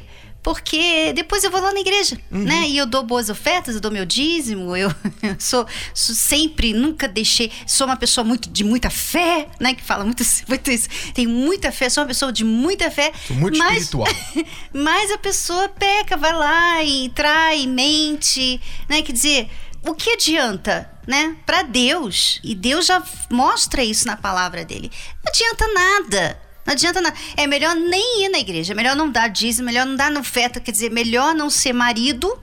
porque 0.47 1.12
depois 1.12 1.43
eu 1.43 1.51
vou 1.51 1.60
lá 1.60 1.73
na 1.73 1.81
igreja, 1.81 2.17
uhum. 2.31 2.45
né? 2.45 2.69
E 2.69 2.77
eu 2.77 2.86
dou 2.86 3.03
boas 3.03 3.29
ofertas, 3.29 3.75
eu 3.75 3.81
dou 3.81 3.91
meu 3.91 4.05
dízimo, 4.05 4.77
eu, 4.77 4.89
sou, 5.38 5.67
sou, 5.93 6.15
sempre, 6.15 6.71
nunca 6.71 7.05
deixei, 7.05 7.51
sou 7.65 7.86
uma 7.86 7.97
pessoa 7.97 8.23
muito 8.23 8.49
de 8.49 8.63
muita 8.63 8.89
fé, 8.89 9.49
né? 9.60 9.73
Que 9.73 9.83
fala 9.83 10.05
muito, 10.05 10.23
muito 10.47 10.71
isso, 10.71 10.88
tenho 11.13 11.29
muita 11.29 11.69
fé, 11.69 11.89
sou 11.89 12.01
uma 12.01 12.07
pessoa 12.07 12.31
de 12.31 12.45
muita 12.45 12.89
fé. 12.89 13.12
Sou 13.27 13.36
muito 13.36 13.57
mas, 13.57 13.83
espiritual. 13.83 14.07
mas 14.71 15.12
a 15.12 15.17
pessoa 15.17 15.67
peca, 15.67 16.15
vai 16.15 16.31
lá 16.31 16.81
e 16.81 17.10
trai, 17.10 17.67
mente, 17.67 18.62
né? 18.88 19.01
Quer 19.01 19.12
dizer, 19.12 19.49
o 19.86 19.93
que 19.93 20.12
adianta, 20.12 20.89
né? 21.05 21.36
Para 21.45 21.63
Deus, 21.63 22.39
e 22.41 22.55
Deus 22.55 22.86
já 22.86 23.03
mostra 23.29 23.83
isso 23.83 24.07
na 24.07 24.15
palavra 24.15 24.63
dele, 24.63 24.89
não 25.25 25.29
adianta 25.29 25.73
nada 25.73 26.46
não 26.67 26.73
adianta 26.73 26.99
nada. 26.99 27.15
É 27.38 27.47
melhor 27.47 27.73
nem 27.75 28.25
ir 28.25 28.30
na 28.30 28.39
igreja, 28.39 28.75
melhor 28.75 28.93
não 28.93 29.10
dar 29.10 29.30
dízimo, 29.30 29.67
melhor 29.67 29.86
não 29.86 29.95
dar 29.95 30.12
oferta, 30.17 30.60
quer 30.60 30.71
dizer, 30.71 30.91
melhor 30.91 31.34
não 31.34 31.49
ser 31.49 31.71
marido. 31.71 32.38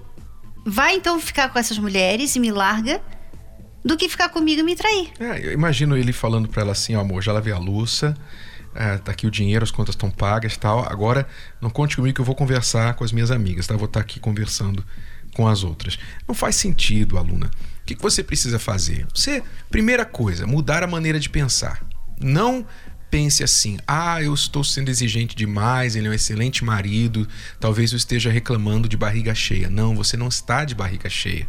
Vai 0.64 0.96
então 0.96 1.20
ficar 1.20 1.50
com 1.50 1.58
essas 1.58 1.76
mulheres 1.76 2.34
e 2.34 2.40
me 2.40 2.50
larga 2.50 3.02
do 3.84 3.98
que 3.98 4.08
ficar 4.08 4.30
comigo 4.30 4.60
e 4.60 4.64
me 4.64 4.74
trair. 4.74 5.12
É, 5.20 5.46
eu 5.46 5.52
imagino 5.52 5.94
ele 5.94 6.10
falando 6.10 6.48
para 6.48 6.62
ela 6.62 6.72
assim, 6.72 6.96
ó, 6.96 7.02
amor, 7.02 7.22
já 7.22 7.34
lavei 7.34 7.52
a 7.52 7.58
louça, 7.58 8.16
é, 8.74 8.96
tá 8.96 9.12
aqui 9.12 9.26
o 9.26 9.30
dinheiro, 9.30 9.62
as 9.62 9.70
contas 9.70 9.94
estão 9.94 10.10
pagas 10.10 10.56
tal. 10.56 10.90
Agora 10.90 11.28
não 11.60 11.68
conte 11.68 11.96
comigo 11.96 12.14
que 12.14 12.20
eu 12.22 12.24
vou 12.24 12.34
conversar 12.34 12.94
com 12.94 13.04
as 13.04 13.12
minhas 13.12 13.30
amigas, 13.30 13.66
tá? 13.66 13.76
Vou 13.76 13.84
estar 13.84 14.00
tá 14.00 14.04
aqui 14.04 14.18
conversando 14.18 14.82
com 15.34 15.46
as 15.46 15.62
outras. 15.62 15.98
Não 16.26 16.34
faz 16.34 16.56
sentido, 16.56 17.18
aluna. 17.18 17.50
O 17.82 17.84
que, 17.84 17.94
que 17.94 18.02
você 18.02 18.24
precisa 18.24 18.58
fazer? 18.58 19.06
Você, 19.14 19.42
primeira 19.70 20.06
coisa, 20.06 20.46
mudar 20.46 20.82
a 20.82 20.86
maneira 20.86 21.20
de 21.20 21.28
pensar. 21.28 21.84
Não 22.18 22.66
pense 23.14 23.44
assim: 23.44 23.78
ah, 23.86 24.20
eu 24.20 24.34
estou 24.34 24.64
sendo 24.64 24.88
exigente 24.88 25.36
demais, 25.36 25.94
ele 25.94 26.08
é 26.08 26.10
um 26.10 26.14
excelente 26.14 26.64
marido, 26.64 27.28
talvez 27.60 27.92
eu 27.92 27.96
esteja 27.96 28.28
reclamando 28.28 28.88
de 28.88 28.96
barriga 28.96 29.32
cheia. 29.32 29.70
Não, 29.70 29.94
você 29.94 30.16
não 30.16 30.26
está 30.26 30.64
de 30.64 30.74
barriga 30.74 31.08
cheia. 31.08 31.48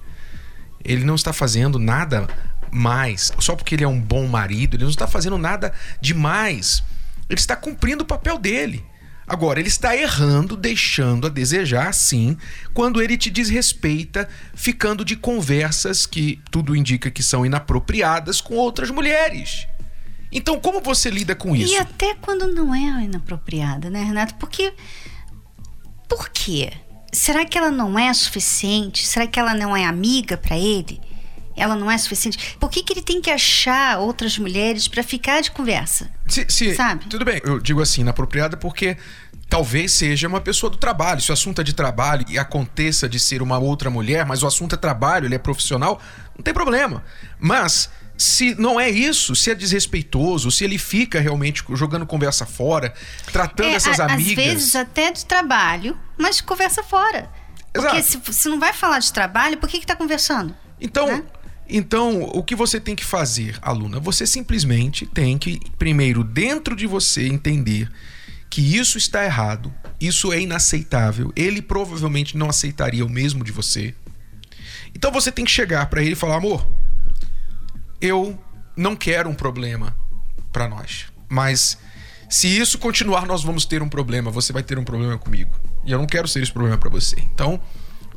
Ele 0.84 1.04
não 1.04 1.15
está 1.15 1.34
fazendo 1.34 1.80
nada 1.80 2.28
mais, 2.71 3.32
só 3.39 3.56
porque 3.56 3.73
ele 3.73 3.84
é 3.84 3.88
um 3.88 3.99
bom 3.99 4.28
marido, 4.28 4.78
ele 4.78 4.84
não 4.84 4.91
está 4.91 5.08
fazendo 5.08 5.39
nada 5.39 5.73
demais. 5.99 6.84
Ele 7.28 7.39
está 7.39 7.56
cumprindo 7.56 8.04
o 8.04 8.08
papel 8.08 8.38
dele. 8.38 8.86
Agora, 9.25 9.60
ele 9.60 9.69
está 9.69 9.97
errando, 9.97 10.56
deixando 10.56 11.25
a 11.25 11.32
desejar, 11.32 11.91
sim, 11.95 12.38
quando 12.75 13.01
ele 13.01 13.17
te 13.17 13.32
desrespeita, 13.32 14.30
ficando 14.54 15.04
de 15.04 15.15
conversas 15.15 16.06
que 16.06 16.39
tudo 16.51 16.75
indica 16.75 17.10
que 17.10 17.23
são 17.23 17.43
inapropriadas 17.43 18.39
com 18.39 18.54
outras 18.54 18.91
mulheres. 18.91 19.67
Então, 20.35 20.59
como 20.59 20.81
você 20.81 21.09
lida 21.09 21.33
com 21.33 21.55
isso? 21.55 21.73
E 21.73 21.77
até 21.77 22.13
quando 22.15 22.45
não 22.51 22.75
é 22.75 23.05
inapropriada, 23.05 23.89
né, 23.89 24.03
Renato? 24.03 24.35
Porque. 24.35 24.73
Por 26.09 26.27
quê? 26.29 26.73
Será 27.11 27.45
que 27.45 27.57
ela 27.57 27.71
não 27.71 27.97
é 27.97 28.13
suficiente? 28.13 29.07
Será 29.07 29.25
que 29.25 29.39
ela 29.39 29.53
não 29.53 29.75
é 29.75 29.85
amiga 29.85 30.35
para 30.35 30.57
ele? 30.57 30.99
Ela 31.55 31.73
não 31.73 31.89
é 31.89 31.97
suficiente? 31.97 32.57
Por 32.59 32.69
que, 32.69 32.83
que 32.83 32.91
ele 32.91 33.01
tem 33.01 33.21
que 33.21 33.31
achar 33.31 33.97
outras 33.97 34.37
mulheres 34.37 34.89
para 34.89 35.01
ficar 35.01 35.39
de 35.39 35.51
conversa? 35.51 36.11
Se, 36.27 36.45
se, 36.49 36.75
Sabe? 36.75 37.05
Tudo 37.05 37.23
bem, 37.23 37.39
eu 37.45 37.57
digo 37.61 37.81
assim, 37.81 38.01
inapropriada 38.01 38.57
porque 38.57 38.97
talvez 39.47 39.93
seja 39.93 40.27
uma 40.27 40.41
pessoa 40.41 40.69
do 40.69 40.75
trabalho. 40.75 41.21
Se 41.21 41.31
o 41.31 41.33
assunto 41.33 41.61
é 41.61 41.63
de 41.63 41.73
trabalho 41.73 42.25
e 42.27 42.37
aconteça 42.37 43.07
de 43.07 43.21
ser 43.21 43.41
uma 43.41 43.57
outra 43.57 43.89
mulher, 43.89 44.25
mas 44.25 44.43
o 44.43 44.47
assunto 44.47 44.75
é 44.75 44.77
trabalho, 44.77 45.27
ele 45.27 45.35
é 45.35 45.39
profissional, 45.39 46.01
não 46.35 46.43
tem 46.43 46.53
problema. 46.53 47.05
Mas 47.39 47.89
se 48.17 48.56
não 48.56 48.80
é 48.80 48.89
isso, 48.89 49.36
se 49.36 49.51
é 49.51 49.56
desrespeitoso, 49.56 50.49
se 50.49 50.63
ele 50.63 50.78
fica 50.78 51.19
realmente 51.19 51.63
jogando 51.73 52.06
conversa 52.06 52.45
fora, 52.45 52.93
tratando 53.32 53.69
é, 53.69 53.73
essas 53.73 53.99
a, 53.99 54.06
amigas. 54.06 54.45
Às 54.45 54.51
vezes 54.54 54.75
até 54.75 55.12
de 55.12 55.25
trabalho, 55.25 55.97
mas 56.17 56.39
conversa 56.41 56.82
fora. 56.84 57.30
Exato. 57.73 57.93
Porque 57.93 58.01
se, 58.01 58.34
se 58.34 58.49
não 58.49 58.60
vai 58.60 58.71
falar 58.71 58.99
de 58.99 59.12
trabalho, 59.12 59.58
por 59.58 59.67
que 59.67 59.78
está 59.78 59.95
conversando? 59.95 60.56
Então, 60.80 61.08
né? 61.08 61.23
então, 61.67 62.23
o 62.23 62.41
que 62.41 62.56
você 62.56 62.80
tem 62.80 62.95
que 62.95 63.04
fazer, 63.04 63.58
aluna? 63.62 63.99
Você 63.99 64.25
simplesmente 64.25 65.06
tem 65.06 65.38
que, 65.38 65.60
primeiro, 65.78 66.23
dentro 66.23 66.75
de 66.75 66.88
você, 66.88 67.28
entender 67.28 67.89
que 68.49 68.62
isso 68.62 68.97
está 68.97 69.25
errado, 69.25 69.73
Isso 69.99 70.32
é 70.32 70.39
inaceitável. 70.39 71.32
Ele 71.36 71.62
provavelmente 71.62 72.38
não 72.38 72.49
aceitaria 72.49 73.06
o 73.06 73.10
mesmo 73.10 73.43
de 73.43 73.51
você. 73.51 73.93
Então 74.93 75.12
você 75.12 75.32
tem 75.32 75.43
que 75.43 75.51
chegar 75.51 75.86
para 75.88 76.01
ele 76.01 76.13
e 76.13 76.15
falar: 76.15 76.38
amor, 76.38 76.65
eu 78.05 78.39
não 78.75 78.95
quero 78.95 79.29
um 79.29 79.35
problema 79.35 79.95
para 80.51 80.67
nós, 80.67 81.05
mas 81.29 81.77
se 82.29 82.47
isso 82.47 82.77
continuar, 82.79 83.25
nós 83.25 83.43
vamos 83.43 83.65
ter 83.65 83.81
um 83.81 83.89
problema. 83.89 84.31
Você 84.31 84.51
vai 84.51 84.63
ter 84.63 84.79
um 84.79 84.83
problema 84.83 85.17
comigo. 85.17 85.51
E 85.85 85.91
eu 85.91 85.97
não 85.97 86.07
quero 86.07 86.27
ser 86.27 86.41
esse 86.41 86.51
problema 86.51 86.77
para 86.77 86.89
você. 86.89 87.15
Então, 87.33 87.59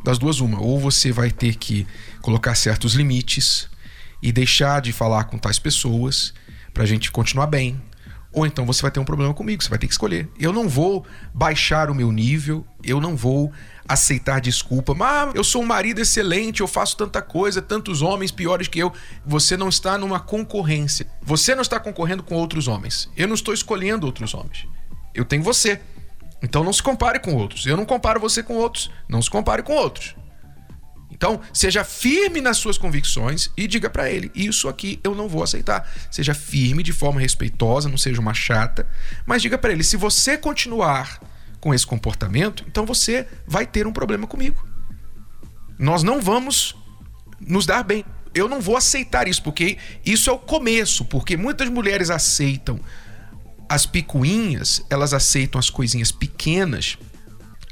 das 0.02 0.18
duas, 0.18 0.40
uma. 0.40 0.60
Ou 0.60 0.78
você 0.78 1.12
vai 1.12 1.30
ter 1.30 1.56
que 1.56 1.86
colocar 2.22 2.54
certos 2.54 2.94
limites 2.94 3.68
e 4.22 4.32
deixar 4.32 4.80
de 4.80 4.92
falar 4.92 5.24
com 5.24 5.38
tais 5.38 5.58
pessoas 5.58 6.32
pra 6.72 6.86
gente 6.86 7.10
continuar 7.10 7.46
bem. 7.46 7.80
Ou 8.38 8.46
então 8.46 8.64
você 8.64 8.82
vai 8.82 8.90
ter 8.92 9.00
um 9.00 9.04
problema 9.04 9.34
comigo, 9.34 9.60
você 9.60 9.68
vai 9.68 9.80
ter 9.80 9.88
que 9.88 9.92
escolher. 9.92 10.28
Eu 10.38 10.52
não 10.52 10.68
vou 10.68 11.04
baixar 11.34 11.90
o 11.90 11.94
meu 11.94 12.12
nível, 12.12 12.64
eu 12.84 13.00
não 13.00 13.16
vou 13.16 13.52
aceitar 13.88 14.40
desculpa. 14.40 14.94
Mas 14.94 15.34
eu 15.34 15.42
sou 15.42 15.60
um 15.60 15.66
marido 15.66 16.00
excelente, 16.00 16.60
eu 16.60 16.68
faço 16.68 16.96
tanta 16.96 17.20
coisa, 17.20 17.60
tantos 17.60 18.00
homens 18.00 18.30
piores 18.30 18.68
que 18.68 18.78
eu. 18.78 18.92
Você 19.26 19.56
não 19.56 19.68
está 19.68 19.98
numa 19.98 20.20
concorrência. 20.20 21.08
Você 21.20 21.52
não 21.52 21.62
está 21.62 21.80
concorrendo 21.80 22.22
com 22.22 22.36
outros 22.36 22.68
homens. 22.68 23.10
Eu 23.16 23.26
não 23.26 23.34
estou 23.34 23.52
escolhendo 23.52 24.06
outros 24.06 24.32
homens. 24.32 24.68
Eu 25.12 25.24
tenho 25.24 25.42
você. 25.42 25.80
Então 26.40 26.62
não 26.62 26.72
se 26.72 26.82
compare 26.82 27.18
com 27.18 27.34
outros. 27.34 27.66
Eu 27.66 27.76
não 27.76 27.84
comparo 27.84 28.20
você 28.20 28.40
com 28.40 28.54
outros. 28.54 28.88
Não 29.08 29.20
se 29.20 29.28
compare 29.28 29.64
com 29.64 29.74
outros. 29.74 30.14
Então, 31.18 31.40
seja 31.52 31.82
firme 31.82 32.40
nas 32.40 32.58
suas 32.58 32.78
convicções 32.78 33.50
e 33.56 33.66
diga 33.66 33.90
para 33.90 34.08
ele: 34.08 34.30
isso 34.36 34.68
aqui 34.68 35.00
eu 35.02 35.16
não 35.16 35.28
vou 35.28 35.42
aceitar. 35.42 35.84
Seja 36.12 36.32
firme 36.32 36.80
de 36.80 36.92
forma 36.92 37.20
respeitosa, 37.20 37.88
não 37.88 37.98
seja 37.98 38.20
uma 38.20 38.32
chata, 38.32 38.88
mas 39.26 39.42
diga 39.42 39.58
para 39.58 39.72
ele: 39.72 39.82
se 39.82 39.96
você 39.96 40.38
continuar 40.38 41.20
com 41.60 41.74
esse 41.74 41.84
comportamento, 41.84 42.64
então 42.68 42.86
você 42.86 43.26
vai 43.44 43.66
ter 43.66 43.84
um 43.84 43.92
problema 43.92 44.28
comigo. 44.28 44.64
Nós 45.76 46.04
não 46.04 46.22
vamos 46.22 46.76
nos 47.40 47.66
dar 47.66 47.82
bem. 47.82 48.04
Eu 48.32 48.48
não 48.48 48.60
vou 48.60 48.76
aceitar 48.76 49.26
isso, 49.26 49.42
porque 49.42 49.76
isso 50.06 50.30
é 50.30 50.32
o 50.32 50.38
começo, 50.38 51.04
porque 51.04 51.36
muitas 51.36 51.68
mulheres 51.68 52.10
aceitam 52.10 52.78
as 53.68 53.86
picuinhas, 53.86 54.84
elas 54.88 55.12
aceitam 55.12 55.58
as 55.58 55.68
coisinhas 55.68 56.12
pequenas, 56.12 56.96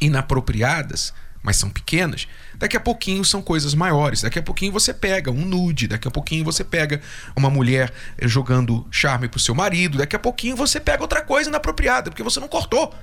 inapropriadas, 0.01 1.15
mas 1.45 1.57
são 1.57 1.71
pequenas. 1.71 2.27
Daqui 2.59 2.77
a 2.77 2.81
pouquinho 2.81 3.25
são 3.25 3.43
coisas 3.43 3.75
maiores. 3.75 4.23
Daqui 4.23 4.39
a 4.39 4.43
pouquinho 4.43 4.73
você 4.73 4.95
pega 4.95 5.31
um 5.31 5.45
nude, 5.45 5.87
daqui 5.87 6.09
a 6.09 6.11
pouquinho 6.11 6.45
você 6.45 6.65
pega 6.65 7.01
uma 7.37 7.51
mulher 7.51 7.93
jogando 8.23 8.87
charme 8.91 9.29
pro 9.29 9.41
seu 9.41 9.55
marido, 9.55 9.99
daqui 9.99 10.17
a 10.17 10.19
pouquinho 10.19 10.57
você 10.57 10.81
pega 10.81 11.03
outra 11.03 11.23
coisa 11.23 11.49
inapropriada, 11.51 12.11
porque 12.11 12.23
você 12.23 12.41
não 12.41 12.49
cortou. 12.49 12.95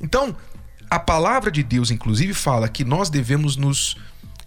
Então, 0.00 0.36
a 0.88 0.98
palavra 0.98 1.50
de 1.50 1.62
Deus, 1.62 1.90
inclusive, 1.90 2.32
fala 2.34 2.68
que 2.68 2.84
nós 2.84 3.10
devemos 3.10 3.56
nos 3.56 3.96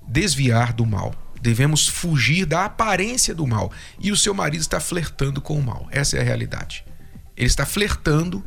desviar 0.08 0.74
do 0.74 0.86
mal. 0.86 1.14
Devemos 1.42 1.88
fugir 1.88 2.46
da 2.46 2.66
aparência 2.66 3.34
do 3.34 3.46
mal. 3.48 3.72
E 4.00 4.12
o 4.12 4.18
seu 4.18 4.34
marido 4.34 4.62
está 4.62 4.80
flertando 4.80 5.42
com 5.42 5.58
o 5.58 5.64
mal. 5.64 5.88
Essa 5.92 6.18
é 6.18 6.22
a 6.22 6.24
realidade. 6.24 6.84
Ele 7.36 7.48
está 7.48 7.66
flertando 7.66 8.44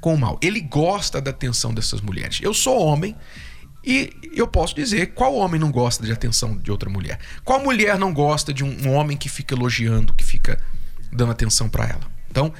com 0.00 0.14
o 0.14 0.18
mal. 0.18 0.38
Ele 0.42 0.60
gosta 0.60 1.20
da 1.20 1.30
atenção 1.30 1.72
dessas 1.72 2.00
mulheres. 2.00 2.40
Eu 2.42 2.52
sou 2.52 2.78
homem 2.78 3.16
e 3.86 4.12
eu 4.32 4.48
posso 4.48 4.74
dizer 4.74 5.14
qual 5.14 5.34
homem 5.36 5.60
não 5.60 5.70
gosta 5.70 6.04
de 6.04 6.10
atenção 6.10 6.58
de 6.58 6.72
outra 6.72 6.90
mulher? 6.90 7.20
Qual 7.44 7.62
mulher 7.62 7.96
não 7.96 8.12
gosta 8.12 8.52
de 8.52 8.64
um 8.64 8.92
homem 8.92 9.16
que 9.16 9.28
fica 9.28 9.54
elogiando, 9.54 10.12
que 10.12 10.24
fica 10.24 10.60
dando 11.12 11.30
atenção 11.30 11.68
para 11.68 11.86
ela? 11.86 12.00
Então, 12.28 12.52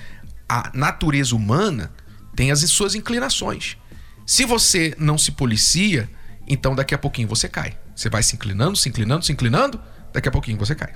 a 0.49 0.71
natureza 0.73 1.35
humana 1.35 1.93
tem 2.37 2.53
as 2.53 2.61
suas 2.71 2.95
inclinações. 2.95 3.77
Se 4.25 4.45
você 4.45 4.95
não 4.99 5.19
se 5.19 5.33
policia, 5.33 6.09
então 6.47 6.77
daqui 6.77 6.95
a 6.95 6.99
pouquinho 6.99 7.27
você 7.27 7.49
cai. 7.49 7.77
Você 7.95 8.09
vai 8.09 8.23
se 8.23 8.37
inclinando, 8.37 8.77
se 8.77 8.89
inclinando, 8.89 9.25
se 9.25 9.33
inclinando, 9.33 9.81
daqui 10.13 10.29
a 10.29 10.33
pouquinho 10.33 10.59
você 10.59 10.75
cai. 10.75 10.95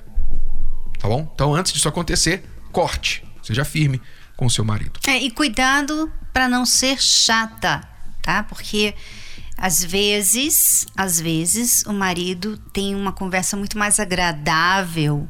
Tá 0.97 1.09
bom? 1.09 1.29
Então, 1.33 1.53
antes 1.53 1.73
disso 1.73 1.89
acontecer, 1.89 2.45
corte. 2.71 3.25
Seja 3.43 3.65
firme 3.65 4.01
com 4.37 4.45
o 4.45 4.49
seu 4.49 4.63
marido. 4.63 4.99
É, 5.07 5.17
e 5.17 5.29
cuidado 5.31 6.11
para 6.31 6.47
não 6.47 6.65
ser 6.65 7.01
chata, 7.01 7.81
tá? 8.21 8.43
Porque 8.43 8.93
às 9.61 9.83
vezes, 9.83 10.87
às 10.97 11.21
vezes 11.21 11.83
o 11.85 11.93
marido 11.93 12.57
tem 12.73 12.95
uma 12.95 13.11
conversa 13.11 13.55
muito 13.55 13.77
mais 13.77 13.99
agradável 13.99 15.29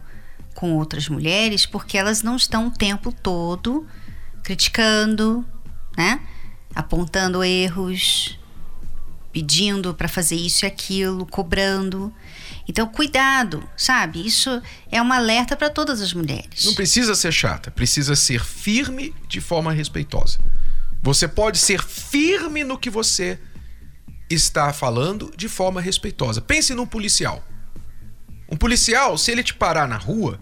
com 0.55 0.73
outras 0.77 1.09
mulheres 1.09 1.65
porque 1.65 1.97
elas 1.97 2.23
não 2.23 2.37
estão 2.37 2.67
o 2.67 2.71
tempo 2.71 3.11
todo 3.11 3.85
criticando, 4.41 5.45
né? 5.97 6.21
Apontando 6.73 7.43
erros, 7.43 8.39
pedindo 9.33 9.93
para 9.93 10.07
fazer 10.07 10.37
isso 10.37 10.63
e 10.63 10.67
aquilo, 10.67 11.25
cobrando. 11.25 12.13
Então, 12.69 12.87
cuidado, 12.87 13.61
sabe? 13.75 14.25
Isso 14.25 14.61
é 14.89 15.01
um 15.01 15.11
alerta 15.11 15.57
para 15.57 15.69
todas 15.69 15.99
as 15.99 16.13
mulheres. 16.13 16.63
Não 16.63 16.73
precisa 16.73 17.15
ser 17.15 17.33
chata, 17.33 17.69
precisa 17.69 18.15
ser 18.15 18.45
firme 18.45 19.13
de 19.27 19.41
forma 19.41 19.73
respeitosa. 19.73 20.39
Você 21.03 21.27
pode 21.27 21.57
ser 21.57 21.83
firme 21.83 22.63
no 22.63 22.77
que 22.77 22.89
você 22.89 23.37
está 24.33 24.71
falando 24.73 25.31
de 25.35 25.47
forma 25.47 25.81
respeitosa. 25.81 26.41
Pense 26.41 26.73
num 26.73 26.85
policial. 26.85 27.43
Um 28.49 28.57
policial, 28.57 29.17
se 29.17 29.31
ele 29.31 29.43
te 29.43 29.53
parar 29.53 29.87
na 29.87 29.97
rua 29.97 30.39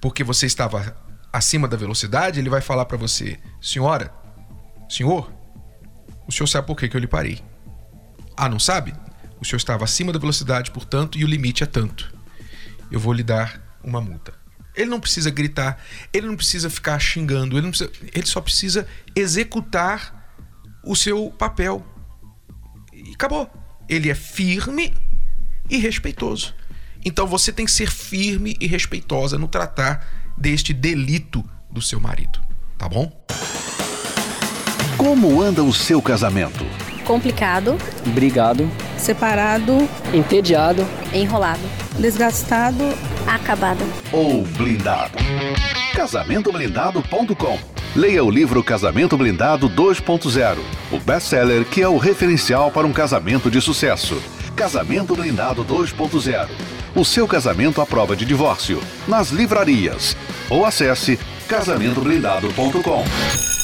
porque 0.00 0.24
você 0.24 0.46
estava 0.46 0.96
acima 1.32 1.68
da 1.68 1.76
velocidade, 1.76 2.40
ele 2.40 2.48
vai 2.50 2.60
falar 2.60 2.84
para 2.86 2.96
você: 2.96 3.38
"Senhora, 3.60 4.12
senhor, 4.88 5.32
o 6.26 6.32
senhor 6.32 6.46
sabe 6.46 6.66
por 6.66 6.76
que, 6.76 6.88
que 6.88 6.96
eu 6.96 7.00
lhe 7.00 7.06
parei?" 7.06 7.42
Ah, 8.36 8.48
não 8.48 8.58
sabe? 8.58 8.94
O 9.40 9.44
senhor 9.44 9.58
estava 9.58 9.84
acima 9.84 10.12
da 10.12 10.18
velocidade, 10.18 10.70
portanto, 10.70 11.18
e 11.18 11.24
o 11.24 11.28
limite 11.28 11.62
é 11.62 11.66
tanto. 11.66 12.14
Eu 12.90 13.00
vou 13.00 13.12
lhe 13.12 13.22
dar 13.22 13.78
uma 13.82 14.00
multa. 14.00 14.34
Ele 14.74 14.90
não 14.90 15.00
precisa 15.00 15.30
gritar, 15.30 15.82
ele 16.12 16.26
não 16.26 16.36
precisa 16.36 16.68
ficar 16.68 16.98
xingando, 16.98 17.56
ele, 17.56 17.68
precisa, 17.68 17.90
ele 18.12 18.26
só 18.26 18.40
precisa 18.40 18.86
executar 19.14 20.30
o 20.84 20.94
seu 20.94 21.30
papel. 21.30 21.84
Acabou. 23.16 23.50
Ele 23.88 24.10
é 24.10 24.14
firme 24.14 24.92
e 25.70 25.78
respeitoso. 25.78 26.54
Então 27.02 27.26
você 27.26 27.50
tem 27.50 27.64
que 27.64 27.72
ser 27.72 27.90
firme 27.90 28.56
e 28.60 28.66
respeitosa 28.66 29.38
no 29.38 29.48
tratar 29.48 30.06
deste 30.36 30.74
delito 30.74 31.42
do 31.70 31.80
seu 31.80 31.98
marido, 31.98 32.40
tá 32.76 32.88
bom? 32.88 33.10
Como 34.98 35.40
anda 35.40 35.62
o 35.62 35.72
seu 35.72 36.02
casamento? 36.02 36.64
complicado, 37.06 37.78
brigado, 38.06 38.68
separado, 38.98 39.88
entediado, 40.12 40.86
enrolado, 41.14 41.62
desgastado, 41.98 42.84
acabado. 43.26 43.80
ou 44.12 44.42
blindado? 44.42 45.16
casamentoblindado.com 45.94 47.75
Leia 47.96 48.22
o 48.22 48.30
livro 48.30 48.62
Casamento 48.62 49.16
Blindado 49.16 49.70
2.0, 49.70 50.58
o 50.92 51.00
best-seller 51.00 51.64
que 51.64 51.80
é 51.80 51.88
o 51.88 51.96
referencial 51.96 52.70
para 52.70 52.86
um 52.86 52.92
casamento 52.92 53.50
de 53.50 53.58
sucesso. 53.58 54.22
Casamento 54.54 55.16
Blindado 55.16 55.64
2.0. 55.64 56.46
O 56.94 57.06
seu 57.06 57.26
casamento 57.26 57.80
à 57.80 57.86
prova 57.86 58.14
de 58.14 58.26
divórcio. 58.26 58.82
Nas 59.08 59.30
livrarias. 59.30 60.14
Ou 60.50 60.66
acesse 60.66 61.18
casamentoblindado.com. 61.48 63.55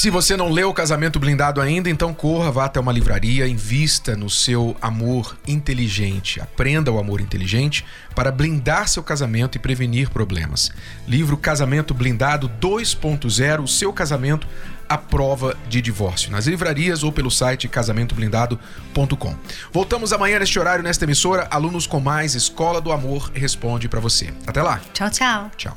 Se 0.00 0.08
você 0.08 0.34
não 0.34 0.48
leu 0.48 0.70
o 0.70 0.72
Casamento 0.72 1.20
Blindado 1.20 1.60
ainda, 1.60 1.90
então 1.90 2.14
corra, 2.14 2.50
vá 2.50 2.64
até 2.64 2.80
uma 2.80 2.90
livraria, 2.90 3.46
invista 3.46 4.16
no 4.16 4.30
seu 4.30 4.74
amor 4.80 5.36
inteligente, 5.46 6.40
aprenda 6.40 6.90
o 6.90 6.98
amor 6.98 7.20
inteligente 7.20 7.84
para 8.14 8.32
blindar 8.32 8.88
seu 8.88 9.02
casamento 9.02 9.56
e 9.56 9.58
prevenir 9.58 10.08
problemas. 10.08 10.70
Livro 11.06 11.36
Casamento 11.36 11.92
Blindado 11.92 12.50
2.0, 12.58 13.62
o 13.62 13.68
seu 13.68 13.92
casamento 13.92 14.48
à 14.88 14.96
prova 14.96 15.54
de 15.68 15.82
divórcio, 15.82 16.30
nas 16.30 16.46
livrarias 16.46 17.02
ou 17.02 17.12
pelo 17.12 17.30
site 17.30 17.68
casamentoblindado.com. 17.68 19.36
Voltamos 19.70 20.14
amanhã 20.14 20.38
neste 20.38 20.58
horário, 20.58 20.82
nesta 20.82 21.04
emissora. 21.04 21.46
Alunos 21.50 21.86
com 21.86 22.00
mais 22.00 22.34
Escola 22.34 22.80
do 22.80 22.90
Amor 22.90 23.30
responde 23.34 23.86
para 23.86 24.00
você. 24.00 24.32
Até 24.46 24.62
lá. 24.62 24.80
Tchau, 24.94 25.10
tchau. 25.10 25.50
Tchau. 25.58 25.76